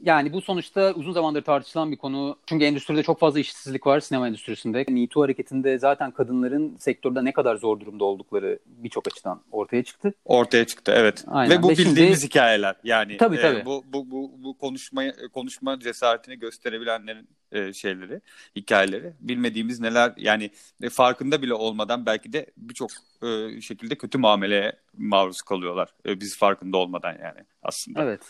Yani 0.02 0.32
bu 0.32 0.40
sonuçta 0.40 0.92
uzun 0.92 1.12
zamandır 1.12 1.42
tartışılan 1.42 1.92
bir 1.92 1.96
konu. 1.96 2.36
Çünkü 2.46 2.64
endüstride 2.64 3.02
çok 3.02 3.20
fazla 3.20 3.40
işsizlik 3.40 3.86
var 3.86 4.00
sinema 4.00 4.28
endüstrisinde. 4.28 4.84
Me 4.88 5.06
Too 5.06 5.22
hareketinde 5.22 5.78
zaten 5.78 6.10
kadınların 6.10 6.76
sektörde 6.78 7.24
ne 7.24 7.32
kadar 7.32 7.56
zor 7.56 7.80
durumda 7.80 8.04
oldukları 8.04 8.58
birçok 8.66 9.06
açıdan 9.08 9.40
ortaya 9.52 9.82
çıktı. 9.84 10.14
Ortaya 10.24 10.66
çıktı 10.66 10.92
evet. 10.96 11.24
Aynen. 11.28 11.58
Ve 11.58 11.62
bu 11.62 11.68
Ve 11.68 11.76
şimdi- 11.76 11.90
bildiğimiz 11.90 12.24
hikayeler. 12.24 12.76
Yani 12.84 13.16
Tabii, 13.16 13.36
e, 13.36 13.40
tabii. 13.40 13.64
bu 13.66 13.84
bu 13.92 14.10
bu 14.10 14.30
bu 14.44 14.58
konuşmayı 14.58 15.14
konuşma 15.32 15.80
cesaretini 15.80 16.38
gösterebilenlerin 16.38 17.28
e, 17.52 17.72
şeyleri, 17.72 18.20
hikayeleri. 18.56 19.12
Bilmediğimiz 19.20 19.80
neler 19.80 20.12
yani 20.16 20.50
e, 20.82 20.88
farkında 20.88 21.42
bile 21.42 21.54
olmadan 21.54 22.06
belki 22.06 22.32
de 22.32 22.46
birçok 22.56 22.90
e, 23.22 23.60
şekilde 23.60 23.94
kötü 23.94 24.18
muameleye 24.18 24.72
maruz 24.98 25.42
kalıyorlar. 25.42 25.88
E, 26.06 26.20
biz 26.20 26.38
farkında 26.38 26.76
olmadan 26.76 27.12
yani 27.22 27.40
aslında. 27.62 28.02
Evet. 28.02 28.20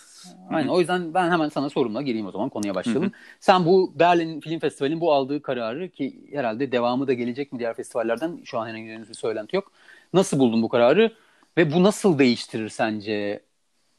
Aynen. 0.51 0.69
O 0.69 0.81
yüzden 0.81 1.15
ben 1.15 1.31
hemen 1.31 1.49
sana 1.49 1.71
sorumla 1.71 2.03
gireyim 2.03 2.27
o 2.27 2.31
zaman 2.31 2.49
konuya 2.49 2.75
başlayalım. 2.75 3.03
Hı 3.03 3.07
hı. 3.07 3.13
Sen 3.41 3.65
bu 3.67 3.93
Berlin 3.99 4.41
Film 4.41 4.59
Festivali'nin 4.59 5.01
bu 5.01 5.13
aldığı 5.13 5.43
kararı 5.43 5.89
ki 5.89 6.21
herhalde 6.33 6.73
devamı 6.73 7.07
da 7.07 7.13
gelecek 7.13 7.53
mi 7.53 7.59
diğer 7.59 7.75
festivallerden 7.75 8.41
şu 8.45 8.59
an 8.59 8.67
herhangi 8.69 9.09
bir 9.09 9.15
söylenti 9.15 9.57
yok. 9.57 9.73
Nasıl 10.13 10.39
buldun 10.39 10.63
bu 10.63 10.69
kararı 10.69 11.13
ve 11.57 11.73
bu 11.73 11.83
nasıl 11.83 12.19
değiştirir 12.19 12.69
sence 12.69 13.43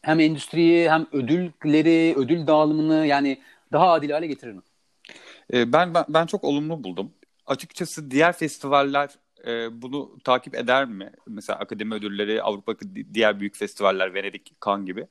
hem 0.02 0.20
endüstriyi 0.20 0.90
hem 0.92 1.08
ödülleri, 1.12 2.16
ödül 2.18 2.48
dağılımını 2.48 3.06
yani 3.06 3.38
daha 3.72 3.92
adil 3.92 4.10
hale 4.10 4.28
getirir 4.28 4.52
mi? 4.52 4.62
E, 5.54 5.74
ben, 5.74 5.94
ben 5.94 6.06
ben 6.10 6.26
çok 6.26 6.44
olumlu 6.44 6.84
buldum. 6.84 7.14
Açıkçası 7.46 8.12
diğer 8.12 8.34
festivaller 8.34 9.10
e, 9.48 9.82
bunu 9.82 10.20
takip 10.24 10.56
eder 10.56 10.86
mi? 10.86 11.12
Mesela 11.28 11.60
akademi 11.60 11.94
ödülleri, 11.94 12.42
Avrupa'daki 12.42 12.96
di- 12.96 13.14
diğer 13.14 13.40
büyük 13.40 13.56
festivaller, 13.56 14.14
Venedik, 14.14 14.52
Cannes 14.66 14.86
gibi. 14.86 15.08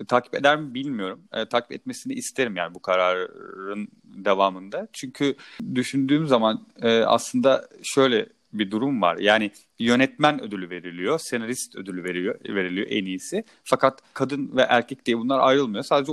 E, 0.00 0.04
takip 0.04 0.34
eder 0.34 0.56
mi 0.56 0.74
bilmiyorum. 0.74 1.22
E, 1.32 1.46
takip 1.48 1.72
etmesini 1.72 2.12
isterim 2.14 2.56
yani 2.56 2.74
bu 2.74 2.82
kararın 2.82 3.88
devamında. 4.04 4.88
Çünkü 4.92 5.36
düşündüğüm 5.74 6.26
zaman 6.26 6.66
e, 6.82 6.98
aslında 7.00 7.68
şöyle 7.82 8.26
bir 8.52 8.70
durum 8.70 9.02
var. 9.02 9.16
Yani 9.18 9.50
yönetmen 9.78 10.42
ödülü 10.42 10.70
veriliyor, 10.70 11.18
senarist 11.18 11.76
ödülü 11.76 12.04
veriliyor, 12.04 12.40
veriliyor 12.48 12.86
en 12.90 13.04
iyisi. 13.04 13.44
Fakat 13.64 14.00
kadın 14.14 14.56
ve 14.56 14.62
erkek 14.62 15.06
diye 15.06 15.18
bunlar 15.18 15.40
ayrılmıyor. 15.40 15.84
Sadece 15.84 16.12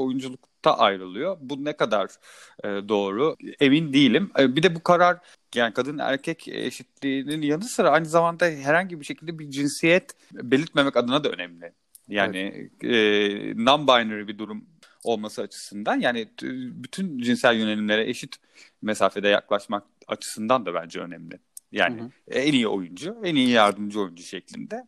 oyunculukta 0.62 0.78
ayrılıyor. 0.78 1.38
Bu 1.42 1.66
ne 1.66 1.74
kadar 1.74 2.10
e, 2.64 2.68
doğru 2.68 3.36
emin 3.60 3.94
değilim. 3.94 4.32
E, 4.40 4.56
bir 4.56 4.64
de 4.64 4.76
bu 4.76 4.84
karar 4.84 5.18
yani 5.56 5.74
kadın 5.74 5.98
erkek 5.98 6.48
eşitliğinin 6.48 7.42
yanı 7.42 7.64
sıra 7.64 7.90
aynı 7.90 8.06
zamanda 8.06 8.46
herhangi 8.46 9.00
bir 9.00 9.06
şekilde 9.06 9.40
bir 9.40 9.50
cinsiyet 9.50 10.16
belirtmemek 10.32 10.98
adına 10.98 11.24
da 11.24 11.30
önemli. 11.30 11.74
Yani 12.08 12.70
e, 12.82 12.90
non-binary 13.56 14.28
bir 14.28 14.38
durum 14.38 14.66
olması 15.04 15.42
açısından 15.42 16.00
yani 16.00 16.28
bütün 16.84 17.20
cinsel 17.20 17.56
yönelimlere 17.56 18.10
eşit 18.10 18.36
mesafede 18.82 19.28
yaklaşmak 19.28 19.84
açısından 20.08 20.66
da 20.66 20.74
bence 20.74 21.00
önemli. 21.00 21.40
Yani 21.72 22.02
Hı 22.02 22.06
hı. 22.06 22.10
en 22.28 22.54
iyi 22.54 22.68
oyuncu, 22.68 23.18
en 23.24 23.36
iyi 23.36 23.50
yardımcı 23.50 24.00
oyuncu 24.00 24.24
şeklinde 24.24 24.88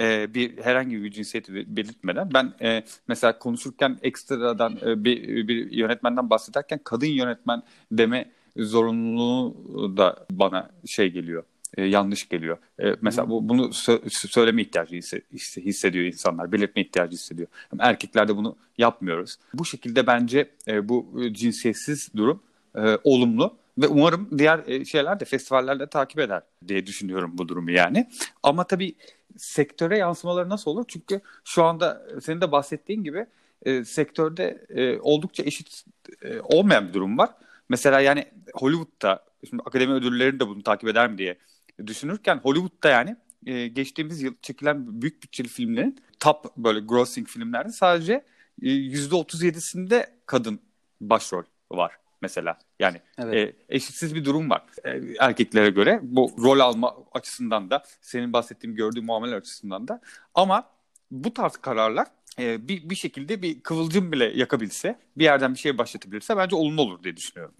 e, 0.00 0.34
bir 0.34 0.58
herhangi 0.58 1.02
bir 1.02 1.10
cinsiyeti 1.10 1.54
be- 1.54 1.76
belirtmeden 1.76 2.30
ben 2.34 2.52
e, 2.62 2.84
mesela 3.08 3.38
konuşurken 3.38 3.98
ekstradan 4.02 4.78
e, 4.86 5.04
bir, 5.04 5.48
bir 5.48 5.70
yönetmenden 5.72 6.30
bahsederken 6.30 6.80
kadın 6.84 7.06
yönetmen 7.06 7.62
deme 7.92 8.30
zorunluluğu 8.56 9.96
da 9.96 10.26
bana 10.30 10.70
şey 10.86 11.08
geliyor. 11.12 11.44
e, 11.76 11.82
yanlış 11.84 12.28
geliyor. 12.28 12.58
E, 12.82 12.84
mesela 13.00 13.30
bu, 13.30 13.48
bunu 13.48 13.62
sö- 13.66 14.28
söyleme 14.32 14.62
ihtiyacı 14.62 14.96
hisse- 14.96 15.22
hisse- 15.32 15.60
hissediyor 15.64 16.04
insanlar. 16.04 16.52
Belirtme 16.52 16.82
ihtiyacı 16.82 17.12
hissediyor. 17.12 17.48
Erkeklerde 17.78 18.36
bunu 18.36 18.56
yapmıyoruz. 18.78 19.36
Bu 19.54 19.64
şekilde 19.64 20.06
bence 20.06 20.50
e, 20.68 20.88
bu 20.88 21.22
e, 21.24 21.34
cinsiyetsiz 21.34 22.08
durum 22.16 22.42
e, 22.76 22.98
olumlu 23.04 23.56
ve 23.78 23.86
umarım 23.88 24.38
diğer 24.38 24.60
e, 24.66 24.84
şeyler 24.84 25.20
de 25.20 25.24
festivaller 25.24 25.80
de 25.80 25.86
takip 25.86 26.18
eder 26.18 26.42
diye 26.68 26.86
düşünüyorum 26.86 27.32
bu 27.38 27.48
durumu 27.48 27.70
yani. 27.70 28.08
Ama 28.42 28.64
tabii 28.64 28.94
sektöre 29.36 29.98
yansımaları 29.98 30.48
nasıl 30.48 30.70
olur? 30.70 30.84
Çünkü 30.88 31.20
şu 31.44 31.64
anda 31.64 32.06
senin 32.22 32.40
de 32.40 32.52
bahsettiğin 32.52 33.04
gibi 33.04 33.26
e, 33.62 33.84
sektörde 33.84 34.66
e, 34.68 34.98
oldukça 34.98 35.42
eşit 35.42 35.84
e, 36.22 36.40
olmayan 36.40 36.88
bir 36.88 36.92
durum 36.92 37.18
var. 37.18 37.30
Mesela 37.68 38.00
yani 38.00 38.24
Hollywood'da 38.54 39.24
şimdi 39.48 39.62
akademi 39.66 39.92
ödülleri 39.92 40.40
de 40.40 40.48
bunu 40.48 40.62
takip 40.62 40.88
eder 40.88 41.10
mi 41.10 41.18
diye 41.18 41.38
düşünürken 41.86 42.40
Hollywood'da 42.42 42.88
yani 42.88 43.16
e, 43.46 43.68
geçtiğimiz 43.68 44.22
yıl 44.22 44.34
çekilen 44.42 45.02
büyük 45.02 45.22
bütçeli 45.22 45.48
filmlerin 45.48 45.98
top 46.20 46.56
böyle 46.56 46.80
grossing 46.80 47.28
filmlerde 47.28 47.72
sadece 47.72 48.24
e, 48.62 48.66
%37'sinde 48.66 50.06
kadın 50.26 50.60
başrol 51.00 51.42
var 51.70 52.03
mesela. 52.24 52.58
Yani 52.80 53.00
Evet. 53.18 53.34
e, 53.34 53.76
eşitsiz 53.76 54.14
bir 54.14 54.24
durum 54.24 54.50
var 54.50 54.62
e, 54.84 55.00
erkeklere 55.20 55.70
göre. 55.70 56.00
Bu 56.02 56.30
rol 56.42 56.60
alma 56.60 56.96
açısından 57.12 57.70
da 57.70 57.82
senin 58.00 58.32
bahsettiğin 58.32 58.76
gördüğün 58.76 59.04
muamele 59.04 59.34
açısından 59.34 59.88
da. 59.88 60.00
Ama 60.34 60.64
bu 61.10 61.34
tarz 61.34 61.56
kararlar 61.56 62.06
e, 62.38 62.68
bir, 62.68 62.90
bir 62.90 62.94
şekilde 62.94 63.42
bir 63.42 63.60
kıvılcım 63.60 64.12
bile 64.12 64.24
yakabilse, 64.24 64.98
bir 65.16 65.24
yerden 65.24 65.54
bir 65.54 65.58
şey 65.58 65.78
başlatabilirse 65.78 66.36
bence 66.36 66.56
olumlu 66.56 66.82
olur 66.82 67.02
diye 67.02 67.16
düşünüyorum. 67.16 67.54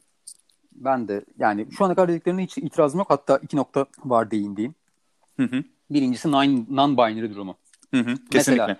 Ben 0.72 1.08
de 1.08 1.24
yani 1.38 1.66
şu 1.78 1.84
ana 1.84 1.94
kadar 1.94 2.08
dediklerine 2.08 2.44
hiç 2.44 2.58
itirazım 2.58 2.98
yok. 2.98 3.10
Hatta 3.10 3.38
iki 3.42 3.56
nokta 3.56 3.86
var 4.04 4.30
değindiğim. 4.30 4.74
Hı 5.36 5.42
hı. 5.42 5.64
Birincisi 5.90 6.28
non-binary 6.28 7.30
durumu. 7.34 7.56
Hı 7.90 8.00
hı, 8.00 8.14
kesinlikle. 8.30 8.62
Mesela 8.66 8.76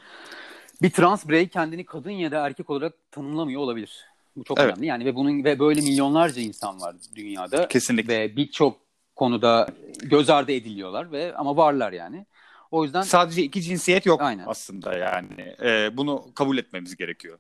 bir 0.83 0.91
trans 0.91 1.29
birey 1.29 1.49
kendini 1.49 1.85
kadın 1.85 2.11
ya 2.11 2.33
da 2.33 2.47
erkek 2.47 2.71
olarak 2.71 2.95
tanımlamıyor 3.11 3.61
olabilir. 3.61 4.14
Bu 4.37 4.45
çok 4.45 4.59
Evet. 4.61 4.73
önemli. 4.73 4.87
Yani 4.87 5.05
ve 5.05 5.15
bunun 5.15 5.45
ve 5.45 5.59
böyle 5.59 5.81
milyonlarca 5.81 6.43
insan 6.43 6.81
var 6.81 6.97
dünyada 7.15 7.69
Kesinlikle. 7.69 8.19
ve 8.21 8.37
birçok 8.37 8.77
konuda 9.17 9.69
göz 10.03 10.31
ardı 10.31 10.53
ediliyorlar 10.53 11.13
ve 11.13 11.35
ama 11.35 11.57
varlar 11.57 11.93
yani. 11.93 12.27
O 12.71 12.85
yüzden 12.85 13.03
Sadece 13.03 13.43
iki 13.43 13.63
cinsiyet 13.63 14.07
yok 14.07 14.21
Aynen. 14.23 14.45
aslında 14.47 14.99
yani. 14.99 15.55
E, 15.63 15.97
bunu 15.97 16.25
kabul 16.35 16.59
etmemiz 16.59 16.97
gerekiyor. 16.97 17.39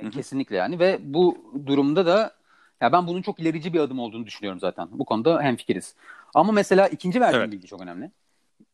hı. 0.00 0.10
kesinlikle 0.10 0.56
yani 0.56 0.78
ve 0.78 0.98
bu 1.02 1.38
durumda 1.66 2.06
da 2.06 2.34
ya 2.80 2.92
ben 2.92 3.06
bunun 3.06 3.22
çok 3.22 3.40
ilerici 3.40 3.72
bir 3.72 3.80
adım 3.80 3.98
olduğunu 3.98 4.26
düşünüyorum 4.26 4.60
zaten. 4.60 4.88
Bu 4.92 5.04
konuda 5.04 5.42
hemfikiriz. 5.42 5.94
Ama 6.34 6.52
mesela 6.52 6.88
ikinci 6.88 7.20
verdiğim 7.20 7.42
Evet. 7.42 7.52
bilgi 7.52 7.66
çok 7.66 7.80
önemli. 7.82 8.10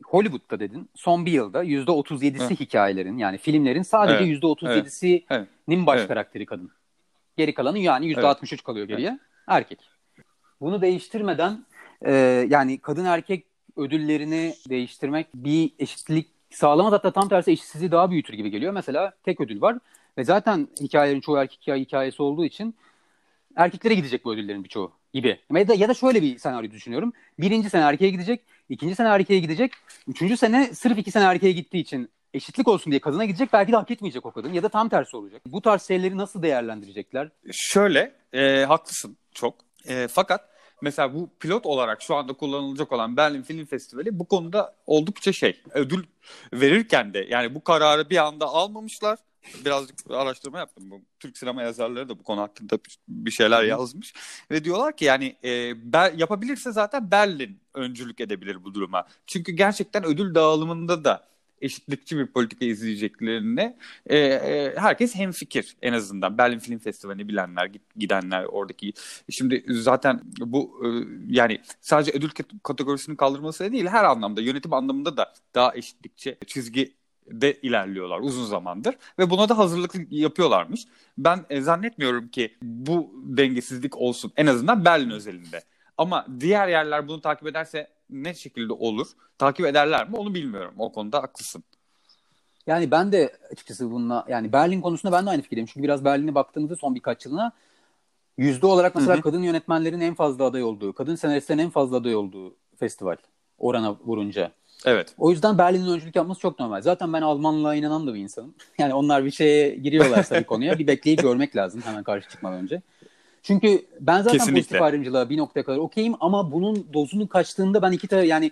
Hollywood'da 0.05 0.61
dedin 0.61 0.89
son 0.95 1.27
bir 1.27 1.33
yılda 1.33 1.65
%37'si 1.65 2.43
Evet. 2.47 2.61
hikayelerin 2.61 3.19
yani 3.19 3.39
filmlerin 3.39 3.83
sadece 3.83 4.17
Evet. 4.25 4.43
%37'sinin 4.43 5.25
Evet. 5.31 5.87
baş 5.87 5.99
Evet. 5.99 6.09
karakteri 6.09 6.47
kadın. 6.47 6.71
Geri 7.37 7.55
kalanı 7.55 7.79
yani 7.79 8.07
%63 8.15 8.63
kalıyor 8.63 8.89
geriye 8.89 9.19
erkek. 9.47 9.79
Bunu 10.61 10.83
değiştirmeden 10.83 11.65
e, 12.03 12.13
yani 12.49 12.79
kadın 12.79 13.05
erkek 13.05 13.47
ödüllerini 13.77 14.55
değiştirmek 14.69 15.27
bir 15.35 15.73
eşitlik 15.79 16.29
sağlamaz 16.51 16.93
hatta 16.93 17.11
tam 17.11 17.29
tersi 17.29 17.51
eşitsizliği 17.51 17.91
daha 17.91 18.11
büyütür 18.11 18.35
gibi 18.35 18.51
geliyor. 18.51 18.73
Mesela 18.73 19.13
tek 19.25 19.41
ödül 19.41 19.61
var 19.61 19.79
ve 20.19 20.25
zaten 20.25 20.69
hikayelerin 20.81 21.21
çoğu 21.21 21.37
erkek 21.37 21.61
hikaye 21.63 21.83
hikayesi 21.83 22.23
olduğu 22.23 22.45
için 22.45 22.75
erkeklere 23.57 23.95
gidecek 23.95 24.25
bu 24.25 24.35
ödüllerin 24.35 24.65
birçoğu 24.65 24.93
gibi. 25.15 25.41
Ya 25.55 25.69
da, 25.69 25.75
ya 25.75 25.89
da 25.89 25.95
şöyle 25.95 26.23
bir 26.23 26.39
senaryo 26.39 26.71
düşünüyorum. 26.71 27.13
Birinci 27.39 27.71
sene 27.71 27.83
erkeğe 27.83 28.11
gidecek, 28.11 28.41
ikinci 28.69 28.95
sene 28.95 29.09
erkeğe 29.09 29.41
gidecek, 29.41 29.73
üçüncü 30.09 30.37
sene 30.37 30.75
sırf 30.75 30.99
iki 30.99 31.11
sene 31.11 31.25
erkeğe 31.25 31.53
gittiği 31.53 31.79
için 31.79 32.09
eşitlik 32.37 32.69
olsun 32.69 32.91
diye 32.91 33.01
kadına 33.01 33.25
gidecek 33.25 33.53
belki 33.53 33.73
de 33.73 33.77
hak 33.77 33.91
etmeyecek 33.91 34.27
o 34.27 34.31
kadın 34.31 34.53
ya 34.53 34.63
da 34.63 34.69
tam 34.69 34.89
tersi 34.89 35.17
olacak. 35.17 35.43
Bu 35.47 35.63
tarz 35.63 35.83
şeyleri 35.83 36.17
nasıl 36.17 36.43
değerlendirecekler? 36.43 37.29
Şöyle, 37.53 38.15
e, 38.33 38.65
haklısın 38.65 39.17
çok. 39.35 39.55
E, 39.89 40.09
fakat 40.09 40.49
mesela 40.83 41.15
bu 41.15 41.31
pilot 41.41 41.67
olarak 41.67 42.03
şu 42.03 42.15
anda 42.15 42.33
kullanılacak 42.33 42.93
olan 42.93 43.17
Berlin 43.17 43.43
Film 43.43 43.67
Festivali 43.67 44.19
bu 44.19 44.29
konuda 44.29 44.75
oldukça 44.87 45.33
şey. 45.33 45.63
Ödül 45.71 46.05
verirken 46.53 47.15
de 47.15 47.27
yani 47.31 47.55
bu 47.55 47.65
kararı 47.65 48.11
bir 48.11 48.27
anda 48.27 48.47
almamışlar. 48.47 49.19
Birazcık 49.65 49.99
araştırma 50.11 50.59
yaptım. 50.59 50.91
Bu 50.91 51.03
Türk 51.21 51.39
sinema 51.39 51.63
yazarları 51.63 52.09
da 52.09 52.19
bu 52.19 52.23
konu 52.23 52.41
hakkında 52.41 52.79
bir 53.09 53.31
şeyler 53.31 53.65
yazmış. 53.65 54.15
Ve 54.51 54.65
diyorlar 54.65 54.97
ki 54.97 55.05
yani 55.05 55.37
e, 55.45 55.49
Ber- 55.73 56.17
yapabilirse 56.17 56.73
zaten 56.73 57.11
Berlin 57.11 57.61
öncülük 57.75 58.21
edebilir 58.21 58.65
bu 58.65 58.75
duruma. 58.75 59.07
Çünkü 59.27 59.53
gerçekten 59.53 60.05
ödül 60.05 60.35
dağılımında 60.35 61.05
da 61.05 61.27
eşitlikçi 61.61 62.19
bir 62.19 62.27
politika 62.27 62.65
izleyeceklerine 62.65 63.77
e, 64.07 64.19
e, 64.19 64.75
herkes 64.77 65.15
hemfikir 65.15 65.77
en 65.83 65.93
azından. 65.93 66.39
Berlin 66.39 66.59
Film 66.59 66.79
Festivali'ni 66.79 67.29
bilenler, 67.29 67.71
gidenler 67.97 68.45
oradaki. 68.45 68.93
Şimdi 69.31 69.65
zaten 69.69 70.21
bu 70.39 70.81
e, 70.85 70.89
yani 71.29 71.61
sadece 71.81 72.13
ödül 72.13 72.31
kat- 72.31 72.63
kategorisinin 72.63 73.17
kaldırması 73.17 73.73
değil 73.73 73.87
her 73.87 74.05
anlamda 74.05 74.41
yönetim 74.41 74.73
anlamında 74.73 75.17
da 75.17 75.33
daha 75.55 75.75
eşitlikçi 75.75 76.39
çizgi 76.47 76.97
de 77.27 77.55
ilerliyorlar 77.63 78.21
uzun 78.21 78.45
zamandır 78.45 78.95
ve 79.19 79.31
buna 79.31 79.49
da 79.49 79.59
hazırlık 79.59 79.95
yapıyorlarmış. 80.11 80.85
Ben 81.19 81.45
e, 81.51 81.61
zannetmiyorum 81.61 82.29
ki 82.29 82.57
bu 82.63 83.13
dengesizlik 83.25 83.97
olsun 83.97 84.33
en 84.37 84.47
azından 84.47 84.85
Berlin 84.85 85.11
özelinde. 85.11 85.63
Ama 85.99 86.27
diğer 86.41 86.69
yerler 86.69 87.09
bunu 87.09 87.21
takip 87.21 87.47
ederse 87.49 87.96
ne 88.11 88.35
şekilde 88.35 88.73
olur? 88.73 89.07
Takip 89.39 89.67
ederler 89.67 90.09
mi 90.09 90.17
onu 90.17 90.35
bilmiyorum. 90.35 90.75
O 90.79 90.93
konuda 90.93 91.23
haklısın. 91.23 91.65
Yani 92.67 92.91
ben 92.91 93.13
de 93.13 93.37
açıkçası 93.53 93.91
bununla 93.91 94.25
yani 94.29 94.53
Berlin 94.53 94.81
konusunda 94.81 95.17
ben 95.17 95.27
de 95.27 95.31
aynı 95.31 95.43
fikirdeyim. 95.43 95.67
Çünkü 95.67 95.83
biraz 95.83 96.05
Berlin'e 96.05 96.35
baktığımızda 96.35 96.77
son 96.77 96.95
birkaç 96.95 97.27
yılına 97.27 97.53
yüzde 98.39 98.67
olarak 98.67 98.95
mesela 98.95 99.15
Hı 99.15 99.19
hı. 99.19 99.23
kadın 99.23 99.43
yönetmenlerin 99.43 100.01
en 100.01 100.15
fazla 100.15 100.45
aday 100.45 100.63
olduğu, 100.63 100.93
kadın 100.93 101.15
senaristlerin 101.15 101.59
en 101.59 101.71
fazla 101.71 101.97
aday 101.97 102.15
olduğu 102.17 102.55
festival 102.79 103.17
orana 103.59 103.97
vurunca. 103.99 104.53
Evet. 104.85 105.15
O 105.19 105.31
yüzden 105.31 105.59
Berlin'in 105.59 105.93
öncülük 105.93 106.17
yapması 106.17 106.41
çok 106.41 106.61
normal. 106.61 106.81
Zaten 106.83 107.13
ben 107.13 107.23
Almanlığa 107.23 107.75
inanan 107.75 108.07
da 108.07 108.15
bir 108.15 108.21
insanım. 108.21 108.55
Yani 108.79 108.95
onlar 108.95 109.25
bir 109.25 109.31
şeye 109.31 109.75
giriyorlarsa 109.75 110.39
bir 110.39 110.45
konuya 110.45 110.79
bir 110.79 110.87
bekleyip 110.87 111.23
görmek 111.23 111.57
lazım 111.57 111.83
hemen 111.85 112.03
karşı 112.03 112.29
çıkmadan 112.29 112.59
önce. 112.59 112.83
Çünkü 113.47 113.87
ben 114.01 114.23
zaten 114.23 114.39
Kesinlikle. 114.39 114.61
pozitif 114.61 114.83
ayrımcılığa 114.83 115.31
bir 115.31 115.37
noktaya 115.37 115.63
kadar 115.63 115.79
okeyim 115.79 116.15
ama 116.21 116.53
bunun 116.53 116.87
dozunu 116.95 117.29
kaçtığında 117.29 117.83
ben 117.83 117.93
iki 117.93 118.09
tane 118.09 118.27
yani 118.27 118.51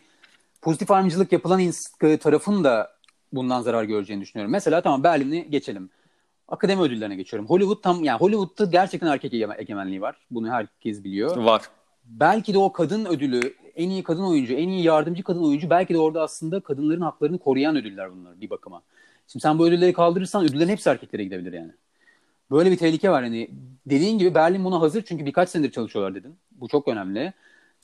pozitif 0.62 0.90
ayrımcılık 0.90 1.32
yapılan 1.32 1.60
tarafın 2.20 2.64
da 2.64 2.90
bundan 3.32 3.60
zarar 3.60 3.84
göreceğini 3.84 4.22
düşünüyorum. 4.22 4.52
Mesela 4.52 4.80
tamam 4.80 5.02
Berlin'i 5.04 5.50
geçelim. 5.50 5.90
Akademi 6.48 6.82
ödüllerine 6.82 7.16
geçiyorum. 7.16 7.48
Hollywood 7.48 7.82
tam 7.82 8.04
yani 8.04 8.20
Hollywood'da 8.20 8.64
gerçekten 8.64 9.06
erkek 9.06 9.32
ege- 9.32 9.60
egemenliği 9.60 10.00
var. 10.00 10.16
Bunu 10.30 10.50
herkes 10.50 11.04
biliyor 11.04 11.36
Var. 11.36 11.62
belki 12.04 12.54
de 12.54 12.58
o 12.58 12.72
kadın 12.72 13.04
ödülü 13.04 13.54
en 13.76 13.90
iyi 13.90 14.02
kadın 14.02 14.24
oyuncu, 14.24 14.54
en 14.54 14.68
iyi 14.68 14.82
yardımcı 14.84 15.22
kadın 15.22 15.42
oyuncu 15.42 15.70
belki 15.70 15.94
de 15.94 15.98
orada 15.98 16.22
aslında 16.22 16.60
kadınların 16.60 17.00
haklarını 17.00 17.38
koruyan 17.38 17.76
ödüller 17.76 18.12
bunlar 18.12 18.40
bir 18.40 18.50
bakıma. 18.50 18.82
Şimdi 19.28 19.42
sen 19.42 19.58
bu 19.58 19.66
ödülleri 19.66 19.92
kaldırırsan 19.92 20.44
ödüllerin 20.44 20.68
hepsi 20.70 20.88
erkeklere 20.88 21.24
gidebilir 21.24 21.52
yani. 21.52 21.72
Böyle 22.50 22.70
bir 22.70 22.76
tehlike 22.76 23.10
var 23.10 23.22
hani 23.22 23.50
dediğin 23.86 24.18
gibi 24.18 24.34
Berlin 24.34 24.64
buna 24.64 24.80
hazır 24.80 25.02
çünkü 25.02 25.26
birkaç 25.26 25.48
senedir 25.48 25.70
çalışıyorlar 25.72 26.14
dedin. 26.14 26.36
Bu 26.50 26.68
çok 26.68 26.88
önemli. 26.88 27.18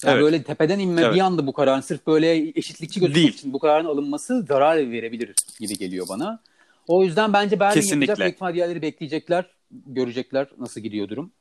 Yani 0.05 0.13
Evet. 0.15 0.23
böyle 0.23 0.43
tepeden 0.43 0.79
inme 0.79 1.01
Evet. 1.03 1.15
bir 1.15 1.21
anda 1.21 1.47
bu 1.47 1.53
kararın 1.53 1.81
sırf 1.81 2.07
böyle 2.07 2.37
eşitlikçi 2.59 3.01
gözükmek 3.01 3.17
Değil. 3.25 3.35
için 3.35 3.53
bu 3.53 3.59
kararın 3.59 3.87
alınması 3.87 4.43
zarar 4.43 4.77
verebilir 4.91 5.35
gibi 5.61 5.79
geliyor 5.79 6.07
bana. 6.09 6.41
O 6.89 7.05
yüzden 7.05 7.33
bence 7.33 7.61
Berlin 7.61 7.81
Kesinlikle. 7.81 8.11
yapacak 8.13 8.33
ihtimal 8.35 8.55
diğerleri 8.55 8.83
bekleyecekler, 8.83 9.47
görecekler 9.87 10.47
nasıl 10.59 10.81
gidiyor 10.81 11.09
durum. 11.09 11.33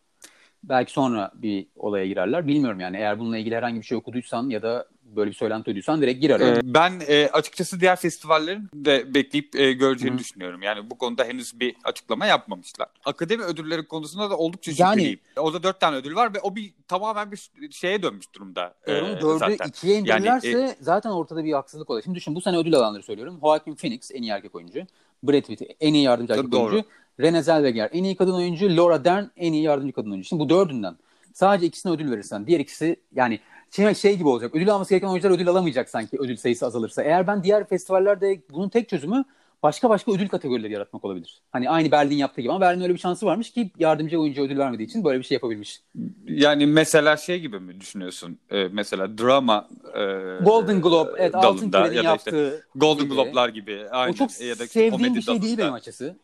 Belki 0.63 0.91
sonra 0.91 1.31
bir 1.35 1.67
olaya 1.75 2.07
girerler. 2.07 2.47
Bilmiyorum 2.47 2.79
yani 2.79 2.97
eğer 2.97 3.19
bununla 3.19 3.37
ilgili 3.37 3.55
herhangi 3.55 3.79
bir 3.81 3.85
şey 3.85 3.97
okuduysan 3.97 4.49
ya 4.49 4.61
da 4.61 4.87
böyle 5.15 5.29
bir 5.29 5.35
söylenti 5.35 5.65
duyduysan 5.65 6.01
direkt 6.01 6.21
girer. 6.21 6.39
Ee, 6.39 6.61
ben 6.63 7.01
e, 7.07 7.29
açıkçası 7.33 7.79
diğer 7.79 7.95
festivallerin 7.95 8.69
de 8.73 9.13
bekleyip 9.13 9.55
e, 9.55 9.73
göreceğini 9.73 10.15
Hı. 10.15 10.19
düşünüyorum. 10.19 10.61
Yani 10.61 10.89
bu 10.89 10.97
konuda 10.97 11.23
henüz 11.23 11.59
bir 11.59 11.75
açıklama 11.83 12.25
yapmamışlar. 12.25 12.87
Akademi 13.05 13.43
ödülleri 13.43 13.87
konusunda 13.87 14.29
da 14.29 14.37
oldukça 14.37 14.71
Yani- 14.77 14.91
şüpheliyim. 14.93 15.19
Orada 15.37 15.63
dört 15.63 15.79
tane 15.79 15.95
ödül 15.95 16.15
var 16.15 16.33
ve 16.33 16.39
o 16.39 16.55
bir 16.55 16.73
tamamen 16.87 17.31
bir 17.31 17.49
şeye 17.71 18.03
dönmüş 18.03 18.33
durumda. 18.35 18.75
E, 18.87 19.01
onu 19.01 19.21
dördü 19.21 19.39
zaten. 19.39 19.67
ikiye 19.67 19.99
indirirlerse 19.99 20.49
Yani, 20.49 20.75
zaten 20.81 21.09
ortada 21.09 21.43
bir 21.43 21.53
haksızlık 21.53 21.89
oluyor. 21.89 22.03
Şimdi 22.03 22.15
düşün 22.17 22.35
bu 22.35 22.41
sene 22.41 22.57
ödül 22.57 22.75
alanları 22.75 23.03
söylüyorum. 23.03 23.39
Joaquin 23.41 23.75
Phoenix 23.75 24.11
en 24.13 24.21
iyi 24.21 24.31
erkek 24.31 24.55
oyuncu. 24.55 24.79
Brad 25.23 25.41
Pitt 25.41 25.61
en 25.79 25.93
iyi 25.93 26.03
yardımcı 26.03 26.33
erkek 26.33 26.51
Doğru. 26.51 26.71
oyuncu. 26.71 26.87
Renée 27.19 27.41
Zellweger 27.43 27.89
en 27.93 28.03
iyi 28.03 28.15
kadın 28.15 28.33
oyuncu. 28.33 28.77
Laura 28.77 29.05
Dern 29.05 29.23
en 29.37 29.53
iyi 29.53 29.63
yardımcı 29.63 29.93
kadın 29.93 30.11
oyuncu. 30.11 30.27
Şimdi 30.27 30.39
bu 30.43 30.49
dördünden 30.49 30.97
sadece 31.33 31.65
ikisine 31.65 31.91
ödül 31.91 32.11
verirsen 32.11 32.47
diğer 32.47 32.59
ikisi 32.59 32.95
yani 33.15 33.39
şey, 33.71 33.93
şey 33.93 34.17
gibi 34.17 34.27
olacak. 34.27 34.55
Ödül 34.55 34.69
alması 34.73 34.89
gereken 34.89 35.07
oyuncular 35.07 35.35
ödül 35.35 35.47
alamayacak 35.49 35.89
sanki 35.89 36.17
ödül 36.19 36.35
sayısı 36.37 36.65
azalırsa. 36.65 37.03
Eğer 37.03 37.27
ben 37.27 37.43
diğer 37.43 37.67
festivallerde 37.67 38.41
bunun 38.51 38.69
tek 38.69 38.89
çözümü 38.89 39.23
başka 39.63 39.89
başka 39.89 40.11
ödül 40.11 40.27
kategorileri 40.27 40.73
yaratmak 40.73 41.05
olabilir. 41.05 41.41
Hani 41.51 41.69
aynı 41.69 41.91
Berlin 41.91 42.15
yaptığı 42.17 42.41
gibi 42.41 42.51
ama 42.51 42.61
Berlin 42.61 42.81
öyle 42.81 42.93
bir 42.93 42.99
şansı 42.99 43.25
varmış 43.25 43.51
ki 43.51 43.71
yardımcı 43.79 44.19
oyuncuya 44.19 44.47
ödül 44.47 44.57
vermediği 44.57 44.87
için 44.87 45.03
böyle 45.03 45.19
bir 45.19 45.23
şey 45.23 45.35
yapabilmiş. 45.35 45.81
yani 46.27 46.65
mesela 46.65 47.17
şey 47.17 47.39
gibi 47.39 47.59
mi 47.59 47.79
düşünüyorsun? 47.81 48.37
E, 48.51 48.63
mesela 48.71 49.17
drama 49.17 49.67
e, 49.93 49.99
Golden 50.43 50.81
Globe, 50.81 51.11
evet 51.17 51.35
Altın 51.35 51.71
dalında 51.71 51.83
Küre'nin 51.83 52.03
ya 52.03 52.11
da 52.11 52.15
işte 52.15 52.37
yaptığı 52.37 52.65
Golden 52.75 53.03
gibi. 53.05 53.13
Globe'lar 53.15 53.49
gibi. 53.49 53.81
Aynen. 53.91 54.13
O 54.13 54.15
çok 54.15 54.41
ya 54.41 54.59
da 54.59 54.67
sevdiğim 54.67 55.15
bir 55.15 55.21
şey 55.21 55.41
değil 55.41 55.43
dalında. 55.57 55.61
benim 55.63 55.73
açısı. 55.73 56.15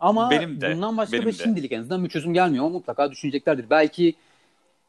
Ama 0.00 0.30
Benim 0.30 0.60
de, 0.60 0.74
bundan 0.74 0.96
başka 0.96 1.12
benim 1.12 1.26
bir 1.28 1.38
de. 1.38 1.42
şimdilik 1.42 1.72
en 1.72 1.80
azından 1.80 2.04
bir 2.04 2.08
çözüm 2.08 2.34
gelmiyor. 2.34 2.68
Mutlaka 2.70 3.10
düşüneceklerdir. 3.10 3.70
Belki 3.70 4.14